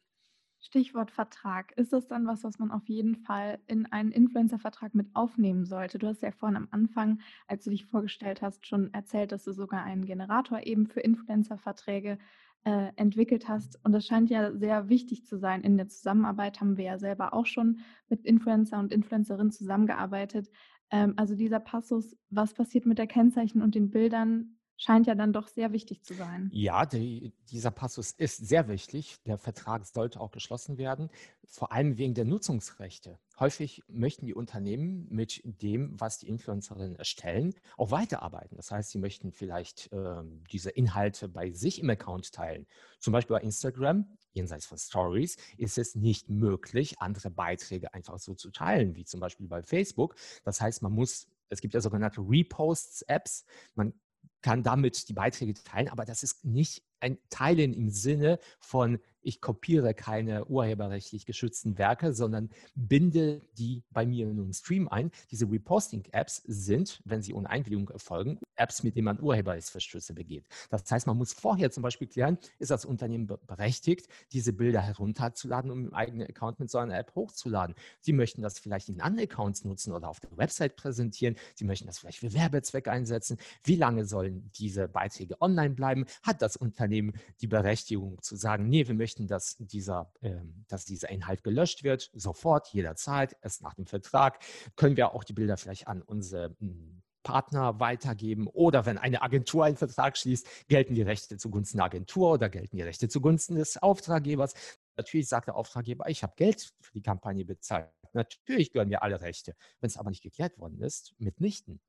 Stichwort 0.63 1.11
Vertrag. 1.11 1.73
Ist 1.73 1.93
das 1.93 2.07
dann 2.07 2.27
was, 2.27 2.45
was 2.45 2.59
man 2.59 2.71
auf 2.71 2.87
jeden 2.89 3.17
Fall 3.17 3.59
in 3.67 3.87
einen 3.87 4.13
Influencer-Vertrag 4.13 4.95
mit 4.95 5.09
aufnehmen 5.15 5.65
sollte? 5.65 5.99
Du 5.99 6.07
hast 6.07 6.23
ja 6.23 6.33
vorhin 6.33 6.57
am 6.57 6.69
Anfang, 6.71 7.21
als 7.47 7.65
du 7.65 7.71
dich 7.71 7.87
vorgestellt 7.87 8.43
hast, 8.43 8.67
schon 8.67 8.93
erzählt, 8.93 9.33
dass 9.33 9.45
du 9.45 9.53
sogar 9.53 9.83
einen 9.85 10.05
Generator 10.05 10.61
eben 10.67 10.87
für 10.87 11.01
Influencer-Verträge 11.01 12.19
äh, 12.65 12.93
entwickelt 12.97 13.49
hast. 13.49 13.79
Und 13.85 13.93
das 13.93 14.07
scheint 14.07 14.31
ja 14.31 14.53
sehr 14.53 14.89
wichtig 14.89 15.27
zu 15.27 15.39
sein. 15.39 15.63
In 15.63 15.77
der 15.77 15.89
Zusammenarbeit 15.89 16.61
haben 16.61 16.77
wir 16.77 16.85
ja 16.85 16.99
selber 16.99 17.33
auch 17.33 17.47
schon 17.47 17.81
mit 18.09 18.25
Influencer 18.25 18.79
und 18.79 18.93
Influencerinnen 18.93 19.51
zusammengearbeitet. 19.51 20.51
Ähm, 20.91 21.15
also 21.17 21.35
dieser 21.35 21.61
Passus, 21.61 22.17
was 22.29 22.55
passiert 22.55 22.87
mit 22.87 22.99
der 22.99 23.07
Kennzeichen 23.07 23.63
und 23.63 23.75
den 23.75 23.91
Bildern, 23.91 24.60
scheint 24.81 25.07
ja 25.07 25.15
dann 25.15 25.33
doch 25.33 25.47
sehr 25.47 25.73
wichtig 25.73 26.03
zu 26.03 26.15
sein. 26.15 26.49
Ja, 26.53 26.87
die, 26.87 27.35
dieser 27.51 27.71
Passus 27.71 28.13
ist 28.13 28.39
sehr 28.39 28.67
wichtig. 28.67 29.19
Der 29.27 29.37
Vertrag 29.37 29.87
sollte 29.87 30.19
auch 30.21 30.31
geschlossen 30.31 30.79
werden, 30.79 31.11
vor 31.45 31.71
allem 31.71 31.99
wegen 31.99 32.15
der 32.15 32.25
Nutzungsrechte. 32.25 33.19
Häufig 33.39 33.83
möchten 33.89 34.25
die 34.25 34.35
Unternehmen 34.35 35.07
mit 35.11 35.43
dem, 35.45 36.01
was 36.01 36.19
die 36.19 36.29
Influencerinnen 36.29 36.97
erstellen, 36.97 37.55
auch 37.77 37.91
weiterarbeiten. 37.91 38.57
Das 38.57 38.71
heißt, 38.71 38.91
sie 38.91 38.99
möchten 38.99 39.33
vielleicht 39.33 39.93
äh, 39.93 40.23
diese 40.51 40.71
Inhalte 40.71 41.29
bei 41.29 41.53
sich 41.53 41.81
im 41.81 41.91
Account 41.91 42.33
teilen. 42.33 42.67
Zum 43.01 43.13
Beispiel 43.13 43.37
bei 43.37 43.43
Instagram, 43.43 44.07
jenseits 44.33 44.65
von 44.65 44.79
Stories, 44.79 45.37
ist 45.59 45.77
es 45.77 45.95
nicht 45.95 46.31
möglich, 46.31 47.01
andere 47.01 47.31
Beiträge 47.31 47.93
einfach 47.93 48.19
so 48.19 48.35
zu 48.35 48.51
teilen, 48.51 48.97
wie 48.97 49.05
zum 49.05 49.21
Beispiel 49.21 49.47
bei 49.47 49.63
Facebook. 49.63 50.17
Das 50.43 50.61
heißt, 50.61 50.81
man 50.81 50.93
muss 50.93 51.29
es 51.53 51.61
gibt 51.61 51.75
ja 51.75 51.81
sogenannte 51.81 52.21
Reposts-Apps. 52.21 53.45
Man 53.75 53.93
kann 54.43 54.63
damit 54.63 55.09
die 55.09 55.13
Beiträge 55.13 55.55
teilen, 55.55 55.89
aber 55.89 56.05
das 56.05 56.23
ist 56.23 56.45
nicht 56.45 56.83
ein 57.01 57.19
Teilen 57.31 57.73
im 57.73 57.91
Sinne 57.91 58.39
von, 58.59 58.99
ich 59.23 59.41
kopiere 59.41 59.95
keine 59.95 60.47
urheberrechtlich 60.47 61.27
geschützten 61.27 61.79
Werke, 61.79 62.15
sondern 62.15 62.51
binde 62.75 63.43
die 63.59 63.83
bei 63.91 64.07
mir 64.07 64.29
in 64.29 64.39
einen 64.39 64.53
Stream 64.53 64.89
ein. 64.89 65.11
Diese 65.31 65.51
Reposting-Apps 65.51 66.43
sind, 66.47 67.03
wenn 67.05 67.23
sie 67.23 67.35
ohne 67.35 67.51
Einwilligung 67.51 67.89
erfolgen, 67.91 68.39
Apps, 68.61 68.83
mit 68.83 68.95
denen 68.97 69.07
man 69.07 69.21
Urheberrechtsverstöße 69.21 70.15
begeht. 70.15 70.47
Das 70.69 70.91
heißt, 70.91 71.07
man 71.07 71.17
muss 71.17 71.33
vorher 71.33 71.71
zum 71.71 71.83
Beispiel 71.83 72.07
klären, 72.07 72.39
ist 72.59 72.71
das 72.71 72.85
Unternehmen 72.85 73.27
berechtigt, 73.27 74.09
diese 74.33 74.53
Bilder 74.53 74.81
herunterzuladen, 74.81 75.71
um 75.71 75.87
im 75.87 75.95
eigenen 75.95 76.29
Account 76.29 76.61
mit 76.61 76.71
so 76.71 76.79
einer 76.79 76.99
App 76.99 77.15
hochzuladen. 77.15 77.75
Sie 78.01 78.13
möchten 78.13 78.43
das 78.43 78.59
vielleicht 78.59 78.89
in 78.89 79.01
anderen 79.01 79.29
Accounts 79.29 79.65
nutzen 79.65 79.93
oder 79.93 80.09
auf 80.09 80.21
der 80.21 80.37
Website 80.37 80.77
präsentieren. 80.77 81.37
Sie 81.55 81.65
möchten 81.65 81.87
das 81.87 81.99
vielleicht 81.99 82.19
für 82.19 82.33
Werbezwecke 82.33 82.91
einsetzen. 82.91 83.39
Wie 83.65 83.77
lange 83.77 84.05
sollen 84.05 84.51
diese 84.57 84.89
Beiträge 84.89 85.41
online 85.41 85.75
bleiben? 85.75 86.05
Hat 86.23 86.43
das 86.43 86.57
Unternehmen 86.57 87.15
die 87.41 87.47
Berechtigung 87.47 88.21
zu 88.23 88.37
sagen, 88.37 88.69
nee, 88.69 88.87
wir 88.87 88.95
möchten, 88.95 89.27
dass 89.27 89.57
dieser, 89.59 90.13
äh, 90.21 90.37
dass 90.69 90.85
dieser 90.85 91.09
Inhalt 91.09 91.43
gelöscht 91.43 91.83
wird, 91.83 92.11
sofort, 92.13 92.69
jederzeit, 92.69 93.37
erst 93.43 93.63
nach 93.63 93.75
dem 93.75 93.87
Vertrag? 93.87 94.43
Können 94.77 94.97
wir 94.97 95.15
auch 95.15 95.25
die 95.25 95.33
Bilder 95.33 95.57
vielleicht 95.57 95.89
an 95.89 96.03
unsere 96.03 96.55
hm, 96.61 97.03
Partner 97.23 97.81
weitergeben 97.81 98.47
oder 98.47 98.87
wenn 98.87 98.99
eine 98.99 99.23
Agentur 99.23 99.65
einen 99.65 99.77
Vertrag 99.77 100.17
schließt, 100.17 100.69
gelten 100.69 100.95
die 100.95 101.03
Rechte 101.03 101.37
zugunsten 101.37 101.79
der 101.79 101.87
Agentur 101.87 102.33
oder 102.33 102.49
gelten 102.49 102.77
die 102.77 102.83
Rechte 102.83 103.09
zugunsten 103.09 103.57
des 103.57 103.77
Auftraggebers. 103.77 104.55
Natürlich 104.97 105.29
sagt 105.29 105.49
der 105.49 105.57
Auftraggeber, 105.57 106.09
ich 106.09 106.23
habe 106.23 106.35
Geld 106.37 106.73
für 106.81 106.93
die 106.93 107.03
Kampagne 107.03 107.45
bezahlt. 107.45 107.91
Natürlich 108.13 108.73
gehören 108.73 108.89
mir 108.89 109.03
alle 109.03 109.21
Rechte. 109.21 109.55
Wenn 109.81 109.89
es 109.89 109.97
aber 109.97 110.11
nicht 110.11 110.23
geklärt 110.23 110.59
worden 110.59 110.81
ist, 110.81 111.15
mitnichten. 111.19 111.81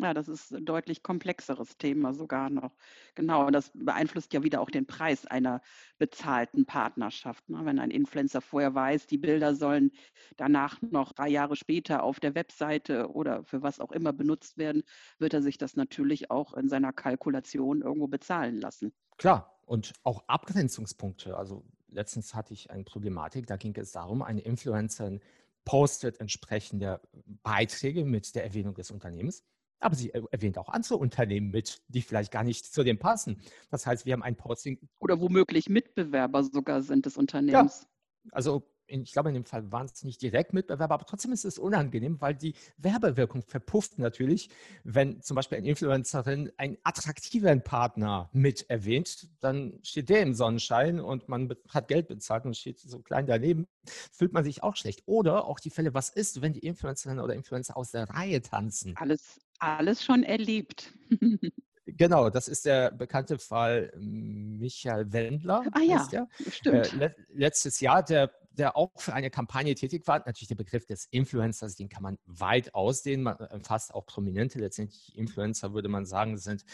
Ja, 0.00 0.12
das 0.12 0.26
ist 0.26 0.52
ein 0.52 0.64
deutlich 0.64 1.04
komplexeres 1.04 1.76
Thema 1.76 2.14
sogar 2.14 2.50
noch. 2.50 2.72
Genau, 3.14 3.46
und 3.46 3.52
das 3.52 3.70
beeinflusst 3.74 4.32
ja 4.32 4.42
wieder 4.42 4.60
auch 4.60 4.70
den 4.70 4.86
Preis 4.86 5.24
einer 5.24 5.60
bezahlten 5.98 6.66
Partnerschaft. 6.66 7.48
Ne? 7.48 7.60
Wenn 7.64 7.78
ein 7.78 7.92
Influencer 7.92 8.40
vorher 8.40 8.74
weiß, 8.74 9.06
die 9.06 9.18
Bilder 9.18 9.54
sollen 9.54 9.92
danach 10.36 10.82
noch 10.82 11.12
drei 11.12 11.28
Jahre 11.28 11.54
später 11.54 12.02
auf 12.02 12.18
der 12.18 12.34
Webseite 12.34 13.08
oder 13.12 13.44
für 13.44 13.62
was 13.62 13.78
auch 13.78 13.92
immer 13.92 14.12
benutzt 14.12 14.58
werden, 14.58 14.82
wird 15.18 15.32
er 15.32 15.42
sich 15.42 15.58
das 15.58 15.76
natürlich 15.76 16.28
auch 16.28 16.54
in 16.54 16.68
seiner 16.68 16.92
Kalkulation 16.92 17.82
irgendwo 17.82 18.08
bezahlen 18.08 18.60
lassen. 18.60 18.92
Klar, 19.16 19.60
und 19.64 19.92
auch 20.02 20.24
Abgrenzungspunkte. 20.26 21.36
Also 21.36 21.64
letztens 21.86 22.34
hatte 22.34 22.52
ich 22.52 22.68
eine 22.68 22.82
Problematik, 22.82 23.46
da 23.46 23.56
ging 23.56 23.76
es 23.76 23.92
darum, 23.92 24.22
eine 24.22 24.40
Influencerin 24.40 25.20
postet 25.64 26.20
entsprechende 26.20 27.00
Beiträge 27.44 28.04
mit 28.04 28.34
der 28.34 28.42
Erwähnung 28.42 28.74
des 28.74 28.90
Unternehmens 28.90 29.44
aber 29.80 29.94
sie 29.94 30.12
erwähnt 30.12 30.58
auch 30.58 30.68
andere 30.68 30.96
Unternehmen 30.96 31.50
mit, 31.50 31.82
die 31.88 32.02
vielleicht 32.02 32.32
gar 32.32 32.44
nicht 32.44 32.64
zu 32.64 32.82
dem 32.82 32.98
passen. 32.98 33.40
Das 33.70 33.86
heißt, 33.86 34.06
wir 34.06 34.12
haben 34.12 34.22
ein 34.22 34.36
Posting. 34.36 34.78
Oder 34.98 35.20
womöglich 35.20 35.68
Mitbewerber 35.68 36.42
sogar 36.42 36.82
sind 36.82 37.06
des 37.06 37.16
Unternehmens. 37.16 37.82
Ja, 38.24 38.30
also 38.32 38.64
ich 38.86 39.12
glaube, 39.12 39.30
in 39.30 39.34
dem 39.34 39.44
Fall 39.44 39.70
waren 39.72 39.86
es 39.86 40.04
nicht 40.04 40.20
direkt 40.20 40.52
Mitbewerber, 40.52 40.94
aber 40.94 41.06
trotzdem 41.06 41.32
ist 41.32 41.44
es 41.44 41.58
unangenehm, 41.58 42.20
weil 42.20 42.34
die 42.34 42.54
Werbewirkung 42.76 43.42
verpufft 43.42 43.98
natürlich, 43.98 44.50
wenn 44.84 45.22
zum 45.22 45.36
Beispiel 45.36 45.58
eine 45.58 45.68
Influencerin 45.68 46.52
einen 46.56 46.76
attraktiven 46.84 47.62
Partner 47.62 48.28
mit 48.32 48.68
erwähnt, 48.68 49.28
dann 49.40 49.78
steht 49.82 50.08
der 50.10 50.20
im 50.20 50.34
Sonnenschein 50.34 51.00
und 51.00 51.28
man 51.28 51.54
hat 51.70 51.88
Geld 51.88 52.08
bezahlt 52.08 52.44
und 52.44 52.56
steht 52.56 52.78
so 52.78 53.00
klein 53.00 53.26
daneben, 53.26 53.66
fühlt 54.12 54.32
man 54.32 54.44
sich 54.44 54.62
auch 54.62 54.76
schlecht. 54.76 55.02
Oder 55.06 55.46
auch 55.46 55.60
die 55.60 55.70
Fälle, 55.70 55.94
was 55.94 56.10
ist, 56.10 56.42
wenn 56.42 56.52
die 56.52 56.66
Influencerin 56.66 57.20
oder 57.20 57.34
Influencer 57.34 57.76
aus 57.76 57.90
der 57.90 58.10
Reihe 58.10 58.42
tanzen? 58.42 58.94
Alles, 58.96 59.40
alles 59.58 60.04
schon 60.04 60.22
erlebt. 60.22 60.92
Genau, 61.86 62.30
das 62.30 62.48
ist 62.48 62.64
der 62.64 62.90
bekannte 62.90 63.38
Fall 63.38 63.92
Michael 63.98 65.12
Wendler. 65.12 65.64
Ah 65.72 65.80
ja, 65.80 66.08
stimmt. 66.50 66.98
Äh, 66.98 67.10
letztes 67.28 67.78
Jahr, 67.80 68.02
der 68.02 68.30
der 68.56 68.76
auch 68.76 68.90
für 68.96 69.14
eine 69.14 69.30
Kampagne 69.30 69.74
tätig 69.74 70.06
war. 70.06 70.18
Natürlich 70.18 70.48
der 70.48 70.54
Begriff 70.54 70.86
des 70.86 71.06
Influencers, 71.06 71.76
den 71.76 71.88
kann 71.88 72.02
man 72.02 72.18
weit 72.26 72.74
ausdehnen, 72.74 73.24
man 73.24 73.36
umfasst 73.36 73.94
auch 73.94 74.06
Prominente. 74.06 74.58
Letztendlich 74.58 75.16
Influencer 75.16 75.74
würde 75.74 75.88
man 75.88 76.06
sagen, 76.06 76.36
sind 76.36 76.64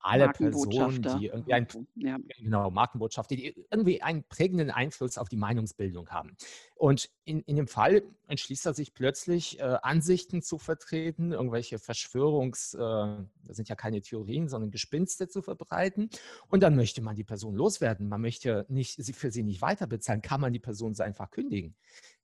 alle 0.00 0.30
Personen, 0.30 1.02
die 1.02 1.26
irgendwie 1.26 1.52
ein, 1.52 1.66
ja. 1.94 2.16
genau, 2.38 2.70
Markenbotschafter, 2.70 3.36
die 3.36 3.54
irgendwie 3.70 4.02
einen 4.02 4.24
prägenden 4.24 4.70
Einfluss 4.70 5.18
auf 5.18 5.28
die 5.28 5.36
Meinungsbildung 5.36 6.08
haben. 6.08 6.36
Und 6.74 7.10
in, 7.24 7.40
in 7.42 7.56
dem 7.56 7.68
Fall 7.68 8.02
entschließt 8.26 8.64
er 8.64 8.72
sich 8.72 8.94
plötzlich, 8.94 9.60
äh, 9.60 9.76
Ansichten 9.82 10.40
zu 10.40 10.56
vertreten, 10.56 11.32
irgendwelche 11.32 11.78
Verschwörungs, 11.78 12.74
äh, 12.74 12.78
das 12.78 13.56
sind 13.56 13.68
ja 13.68 13.74
keine 13.74 14.00
Theorien, 14.00 14.48
sondern 14.48 14.70
Gespinste 14.70 15.28
zu 15.28 15.42
verbreiten. 15.42 16.08
Und 16.48 16.62
dann 16.62 16.76
möchte 16.76 17.02
man 17.02 17.16
die 17.16 17.24
Person 17.24 17.54
loswerden. 17.54 18.08
Man 18.08 18.22
möchte 18.22 18.64
nicht, 18.68 19.02
sie 19.04 19.12
für 19.12 19.30
sie 19.30 19.42
nicht 19.42 19.60
weiter 19.60 19.86
bezahlen. 19.86 20.22
Kann 20.22 20.40
man 20.40 20.52
die 20.52 20.58
Person 20.58 20.94
so 20.94 21.02
einfach 21.02 21.29
kündigen? 21.30 21.76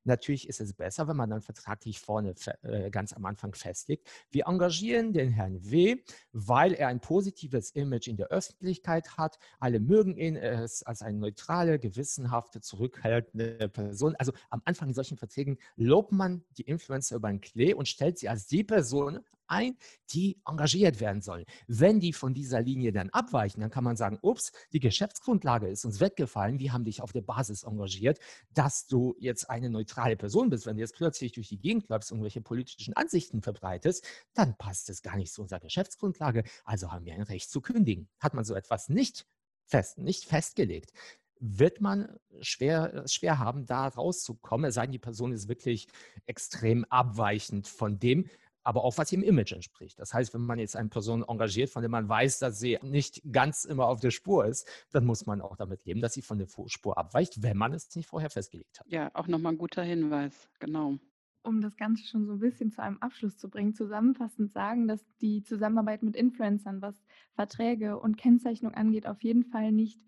Natürlich 0.06 0.48
ist 0.48 0.60
es 0.60 0.72
besser, 0.72 1.08
wenn 1.08 1.16
man 1.16 1.30
dann 1.30 1.42
vertraglich 1.42 1.98
vorne 1.98 2.34
äh, 2.62 2.90
ganz 2.90 3.12
am 3.12 3.24
Anfang 3.24 3.54
festlegt. 3.54 4.08
Wir 4.30 4.46
engagieren 4.46 5.12
den 5.12 5.30
Herrn 5.30 5.68
W., 5.68 5.96
weil 6.32 6.74
er 6.74 6.88
ein 6.88 7.00
positives 7.00 7.70
Image 7.70 8.06
in 8.06 8.16
der 8.16 8.28
Öffentlichkeit 8.28 9.18
hat. 9.18 9.38
Alle 9.58 9.80
mögen 9.80 10.16
ihn. 10.16 10.36
Er 10.36 10.60
als 10.60 11.02
eine 11.02 11.18
neutrale, 11.18 11.80
gewissenhafte, 11.80 12.60
zurückhaltende 12.60 13.68
Person. 13.68 14.14
Also 14.16 14.32
am 14.48 14.62
Anfang 14.64 14.88
in 14.88 14.94
solchen 14.94 15.16
Verträgen 15.16 15.58
lobt 15.74 16.12
man 16.12 16.44
die 16.56 16.62
Influencer 16.62 17.16
über 17.16 17.28
den 17.28 17.40
Klee 17.40 17.74
und 17.74 17.88
stellt 17.88 18.18
sie 18.18 18.28
als 18.28 18.46
die 18.46 18.62
Person 18.62 19.20
ein, 19.48 19.76
die 20.10 20.40
engagiert 20.46 21.00
werden 21.00 21.22
sollen. 21.22 21.44
Wenn 21.66 22.00
die 22.00 22.12
von 22.12 22.34
dieser 22.34 22.60
Linie 22.60 22.92
dann 22.92 23.10
abweichen, 23.10 23.60
dann 23.60 23.70
kann 23.70 23.84
man 23.84 23.96
sagen, 23.96 24.18
ups, 24.22 24.52
die 24.72 24.80
Geschäftsgrundlage 24.80 25.68
ist 25.68 25.84
uns 25.84 26.00
weggefallen, 26.00 26.58
wir 26.58 26.72
haben 26.72 26.84
dich 26.84 27.02
auf 27.02 27.12
der 27.12 27.22
Basis 27.22 27.62
engagiert, 27.64 28.18
dass 28.52 28.86
du 28.86 29.14
jetzt 29.18 29.48
eine 29.50 29.70
neutrale 29.70 30.16
Person 30.16 30.50
bist. 30.50 30.66
Wenn 30.66 30.76
du 30.76 30.82
jetzt 30.82 30.94
plötzlich 30.94 31.32
durch 31.32 31.48
die 31.48 31.58
Gegend 31.58 31.88
läufst, 31.88 32.10
irgendwelche 32.10 32.40
politischen 32.40 32.94
Ansichten 32.94 33.42
verbreitest, 33.42 34.06
dann 34.34 34.56
passt 34.56 34.90
es 34.90 35.02
gar 35.02 35.16
nicht 35.16 35.32
zu 35.32 35.42
unserer 35.42 35.60
Geschäftsgrundlage, 35.60 36.44
also 36.64 36.92
haben 36.92 37.04
wir 37.04 37.14
ein 37.14 37.22
Recht 37.22 37.50
zu 37.50 37.60
kündigen. 37.60 38.08
Hat 38.20 38.34
man 38.34 38.44
so 38.44 38.54
etwas 38.54 38.88
nicht 38.88 39.26
fest, 39.66 39.98
nicht 39.98 40.24
festgelegt, 40.24 40.92
wird 41.38 41.80
man 41.80 42.18
schwer, 42.40 43.04
schwer 43.06 43.38
haben, 43.38 43.66
da 43.66 43.88
rauszukommen, 43.88 44.68
es 44.68 44.74
sei 44.76 44.82
denn, 44.82 44.92
die 44.92 44.98
Person 44.98 45.32
ist 45.32 45.48
wirklich 45.48 45.88
extrem 46.24 46.84
abweichend 46.86 47.68
von 47.68 47.98
dem, 47.98 48.28
aber 48.66 48.82
auch 48.82 48.98
was 48.98 49.12
ihrem 49.12 49.22
Image 49.22 49.52
entspricht. 49.52 49.98
Das 50.00 50.12
heißt, 50.12 50.34
wenn 50.34 50.40
man 50.40 50.58
jetzt 50.58 50.74
eine 50.74 50.88
Person 50.88 51.22
engagiert, 51.22 51.70
von 51.70 51.82
der 51.82 51.88
man 51.88 52.08
weiß, 52.08 52.40
dass 52.40 52.58
sie 52.58 52.78
nicht 52.82 53.22
ganz 53.30 53.64
immer 53.64 53.86
auf 53.86 54.00
der 54.00 54.10
Spur 54.10 54.44
ist, 54.44 54.66
dann 54.90 55.04
muss 55.04 55.24
man 55.24 55.40
auch 55.40 55.56
damit 55.56 55.84
leben, 55.84 56.00
dass 56.00 56.14
sie 56.14 56.22
von 56.22 56.38
der 56.38 56.48
Spur 56.66 56.98
abweicht, 56.98 57.44
wenn 57.44 57.56
man 57.56 57.72
es 57.72 57.94
nicht 57.94 58.08
vorher 58.08 58.28
festgelegt 58.28 58.80
hat. 58.80 58.86
Ja, 58.90 59.12
auch 59.14 59.28
nochmal 59.28 59.52
ein 59.52 59.58
guter 59.58 59.84
Hinweis, 59.84 60.48
genau. 60.58 60.98
Um 61.44 61.60
das 61.60 61.76
Ganze 61.76 62.04
schon 62.08 62.26
so 62.26 62.32
ein 62.32 62.40
bisschen 62.40 62.72
zu 62.72 62.82
einem 62.82 62.98
Abschluss 62.98 63.38
zu 63.38 63.48
bringen, 63.48 63.72
zusammenfassend 63.72 64.52
sagen, 64.52 64.88
dass 64.88 65.06
die 65.20 65.44
Zusammenarbeit 65.44 66.02
mit 66.02 66.16
Influencern, 66.16 66.82
was 66.82 67.04
Verträge 67.34 68.00
und 68.00 68.16
Kennzeichnung 68.16 68.74
angeht, 68.74 69.06
auf 69.06 69.22
jeden 69.22 69.44
Fall 69.44 69.70
nicht 69.70 70.00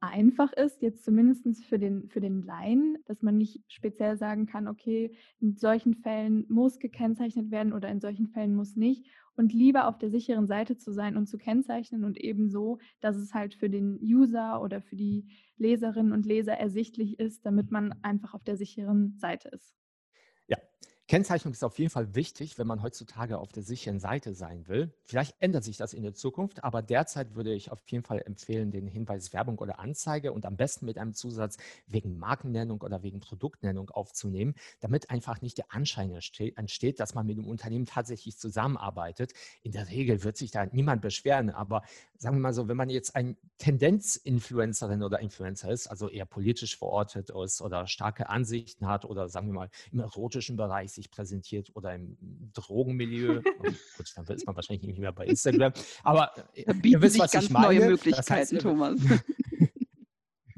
einfach 0.00 0.52
ist, 0.52 0.82
jetzt 0.82 1.04
zumindest 1.04 1.64
für 1.64 1.78
den, 1.78 2.08
für 2.08 2.20
den 2.20 2.42
Laien, 2.42 2.98
dass 3.04 3.22
man 3.22 3.36
nicht 3.36 3.62
speziell 3.68 4.16
sagen 4.16 4.46
kann, 4.46 4.66
okay, 4.66 5.14
in 5.40 5.56
solchen 5.56 5.94
Fällen 5.94 6.46
muss 6.48 6.78
gekennzeichnet 6.78 7.50
werden 7.50 7.72
oder 7.72 7.88
in 7.88 8.00
solchen 8.00 8.28
Fällen 8.28 8.54
muss 8.54 8.76
nicht. 8.76 9.06
Und 9.36 9.52
lieber 9.52 9.88
auf 9.88 9.96
der 9.98 10.10
sicheren 10.10 10.46
Seite 10.46 10.76
zu 10.76 10.92
sein 10.92 11.16
und 11.16 11.26
zu 11.26 11.38
kennzeichnen 11.38 12.04
und 12.04 12.18
ebenso, 12.18 12.78
dass 13.00 13.16
es 13.16 13.32
halt 13.32 13.54
für 13.54 13.70
den 13.70 13.98
User 14.02 14.60
oder 14.60 14.82
für 14.82 14.96
die 14.96 15.28
Leserinnen 15.56 16.12
und 16.12 16.26
Leser 16.26 16.54
ersichtlich 16.54 17.18
ist, 17.18 17.46
damit 17.46 17.70
man 17.70 17.94
einfach 18.02 18.34
auf 18.34 18.44
der 18.44 18.56
sicheren 18.56 19.16
Seite 19.18 19.48
ist. 19.48 19.74
Ja, 20.46 20.58
Kennzeichnung 21.10 21.52
ist 21.52 21.64
auf 21.64 21.76
jeden 21.80 21.90
Fall 21.90 22.14
wichtig, 22.14 22.56
wenn 22.56 22.68
man 22.68 22.84
heutzutage 22.84 23.38
auf 23.38 23.50
der 23.50 23.64
sicheren 23.64 23.98
Seite 23.98 24.32
sein 24.32 24.68
will. 24.68 24.94
Vielleicht 25.02 25.34
ändert 25.40 25.64
sich 25.64 25.76
das 25.76 25.92
in 25.92 26.04
der 26.04 26.14
Zukunft, 26.14 26.62
aber 26.62 26.82
derzeit 26.82 27.34
würde 27.34 27.52
ich 27.52 27.72
auf 27.72 27.80
jeden 27.88 28.04
Fall 28.04 28.22
empfehlen, 28.24 28.70
den 28.70 28.86
Hinweis 28.86 29.32
Werbung 29.32 29.58
oder 29.58 29.80
Anzeige 29.80 30.32
und 30.32 30.46
am 30.46 30.56
besten 30.56 30.86
mit 30.86 30.98
einem 30.98 31.12
Zusatz 31.12 31.56
wegen 31.88 32.16
Markennennung 32.16 32.80
oder 32.82 33.02
wegen 33.02 33.18
Produktnennung 33.18 33.90
aufzunehmen, 33.90 34.54
damit 34.78 35.10
einfach 35.10 35.40
nicht 35.42 35.58
der 35.58 35.72
Anschein 35.74 36.12
entsteht, 36.12 37.00
dass 37.00 37.14
man 37.16 37.26
mit 37.26 37.38
dem 37.38 37.48
Unternehmen 37.48 37.86
tatsächlich 37.86 38.38
zusammenarbeitet. 38.38 39.32
In 39.64 39.72
der 39.72 39.88
Regel 39.88 40.22
wird 40.22 40.36
sich 40.36 40.52
da 40.52 40.66
niemand 40.66 41.02
beschweren, 41.02 41.50
aber 41.50 41.82
sagen 42.18 42.36
wir 42.36 42.40
mal 42.40 42.52
so, 42.52 42.68
wenn 42.68 42.76
man 42.76 42.88
jetzt 42.88 43.16
ein 43.16 43.36
Tendenzinfluencerin 43.58 45.02
oder 45.02 45.18
Influencer 45.18 45.72
ist, 45.72 45.88
also 45.88 46.08
eher 46.08 46.26
politisch 46.26 46.78
verortet 46.78 47.30
ist 47.30 47.62
oder 47.62 47.88
starke 47.88 48.28
Ansichten 48.28 48.86
hat 48.86 49.04
oder 49.04 49.28
sagen 49.28 49.48
wir 49.48 49.54
mal 49.54 49.70
im 49.90 49.98
erotischen 49.98 50.56
Bereich 50.56 50.99
sich 51.00 51.10
präsentiert 51.10 51.70
oder 51.74 51.94
im 51.94 52.16
Drogenmilieu. 52.52 53.40
gut, 53.96 54.12
dann 54.16 54.26
ist 54.26 54.46
man 54.46 54.56
wahrscheinlich 54.56 54.86
nicht 54.86 54.98
mehr 54.98 55.12
bei 55.12 55.26
Instagram. 55.26 55.72
Aber 56.02 56.32
da 56.34 56.74
ihr 56.82 57.02
wisst, 57.02 57.18
was 57.18 57.32
ganz 57.32 57.46
ich 57.46 57.50
meine. 57.50 57.66
neue 57.66 57.86
Möglichkeiten, 57.90 58.16
das 58.16 58.30
heißt, 58.30 58.60
Thomas. 58.60 59.00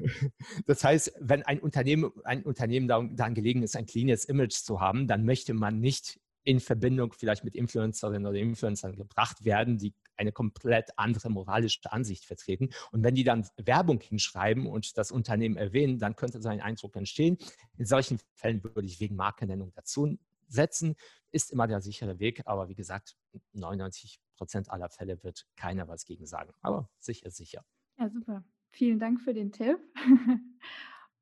Das 0.65 0.83
heißt, 0.83 1.13
wenn 1.19 1.43
ein 1.43 1.59
Unternehmen, 1.59 2.11
ein 2.23 2.43
Unternehmen 2.43 2.87
daran 2.87 3.33
gelegen 3.33 3.63
ist, 3.63 3.75
ein 3.75 3.85
cleanes 3.85 4.25
Image 4.25 4.53
zu 4.53 4.79
haben, 4.79 5.07
dann 5.07 5.25
möchte 5.25 5.53
man 5.53 5.79
nicht 5.79 6.19
in 6.45 6.59
Verbindung 6.59 7.13
vielleicht 7.13 7.45
mit 7.45 7.55
Influencerinnen 7.55 8.27
oder 8.27 8.37
Influencern 8.37 8.97
gebracht 8.97 9.45
werden, 9.45 9.77
die 9.77 9.93
eine 10.17 10.33
komplett 10.33 10.89
andere 10.97 11.29
moralische 11.29 11.79
Ansicht 11.91 12.25
vertreten. 12.25 12.69
Und 12.91 13.01
wenn 13.03 13.15
die 13.15 13.23
dann 13.23 13.47
Werbung 13.57 14.01
hinschreiben 14.01 14.67
und 14.67 14.97
das 14.97 15.11
Unternehmen 15.11 15.55
erwähnen, 15.55 15.99
dann 15.99 16.15
könnte 16.17 16.41
so 16.41 16.49
ein 16.49 16.61
Eindruck 16.61 16.97
entstehen. 16.97 17.37
In 17.77 17.85
solchen 17.85 18.19
Fällen 18.35 18.61
würde 18.63 18.85
ich 18.85 18.99
wegen 18.99 19.15
Markennennung 19.15 19.71
dazu 19.73 20.17
setzen, 20.53 20.95
ist 21.31 21.51
immer 21.51 21.67
der 21.67 21.81
sichere 21.81 22.19
Weg. 22.19 22.41
Aber 22.45 22.69
wie 22.69 22.75
gesagt, 22.75 23.15
99 23.53 24.19
Prozent 24.37 24.69
aller 24.69 24.89
Fälle 24.89 25.21
wird 25.23 25.45
keiner 25.55 25.87
was 25.87 26.05
gegen 26.05 26.25
sagen. 26.25 26.51
Aber 26.61 26.89
sicher 26.99 27.29
sicher. 27.31 27.63
Ja, 27.97 28.09
super. 28.09 28.43
Vielen 28.71 28.99
Dank 28.99 29.21
für 29.21 29.33
den 29.33 29.51
Tipp. 29.51 29.77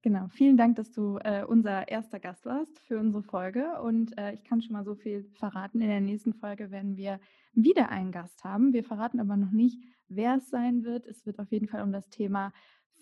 genau, 0.02 0.28
vielen 0.30 0.58
Dank, 0.58 0.78
dass 0.78 0.92
du 0.92 1.18
äh, 1.18 1.44
unser 1.44 1.88
erster 1.90 2.20
Gast 2.20 2.46
warst 2.46 2.80
für 2.80 2.98
unsere 2.98 3.24
Folge. 3.24 3.82
Und 3.82 4.18
äh, 4.18 4.34
ich 4.34 4.44
kann 4.44 4.62
schon 4.62 4.74
mal 4.74 4.86
so 4.86 4.96
viel 4.96 5.30
verraten. 5.34 5.82
In 5.82 5.90
der 5.90 6.02
nächsten 6.02 6.34
Folge 6.34 6.72
werden 6.72 6.96
wir 6.96 7.20
wieder 7.54 7.90
einen 7.90 8.12
Gast 8.12 8.44
haben. 8.44 8.74
Wir 8.74 8.84
verraten 8.84 9.20
aber 9.20 9.36
noch 9.36 9.52
nicht, 9.52 9.84
wer 10.08 10.36
es 10.36 10.50
sein 10.50 10.84
wird. 10.84 11.06
Es 11.08 11.26
wird 11.26 11.40
auf 11.40 11.52
jeden 11.52 11.68
Fall 11.68 11.84
um 11.84 11.92
das 11.92 12.10
Thema 12.10 12.54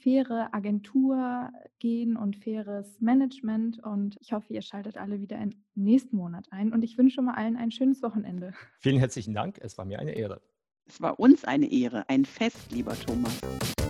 faire 0.02 0.54
Agentur 0.54 1.50
gehen 1.80 2.18
und 2.18 2.36
faires 2.38 3.00
Management. 3.00 3.84
Und 3.84 4.18
ich 4.20 4.34
hoffe, 4.34 4.54
ihr 4.54 4.62
schaltet 4.62 4.98
alle 4.98 5.20
wieder 5.20 5.38
im 5.40 5.64
nächsten 5.76 6.18
Monat 6.18 6.48
ein. 6.52 6.74
Und 6.74 6.84
ich 6.84 6.98
wünsche 6.98 7.16
schon 7.16 7.26
mal 7.26 7.36
allen 7.36 7.58
ein 7.58 7.72
schönes 7.72 8.02
Wochenende. 8.02 8.54
Vielen 8.80 8.98
herzlichen 8.98 9.34
Dank. 9.34 9.58
Es 9.62 9.78
war 9.78 9.86
mir 9.86 10.00
eine 10.00 10.14
Ehre. 10.14 10.42
Es 10.86 11.02
war 11.02 11.20
uns 11.20 11.46
eine 11.46 11.72
Ehre, 11.72 12.10
ein 12.10 12.26
Fest, 12.26 12.72
lieber 12.72 12.96
Thomas. 13.00 13.40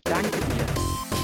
Danke 0.03 0.29
dir. 0.31 1.18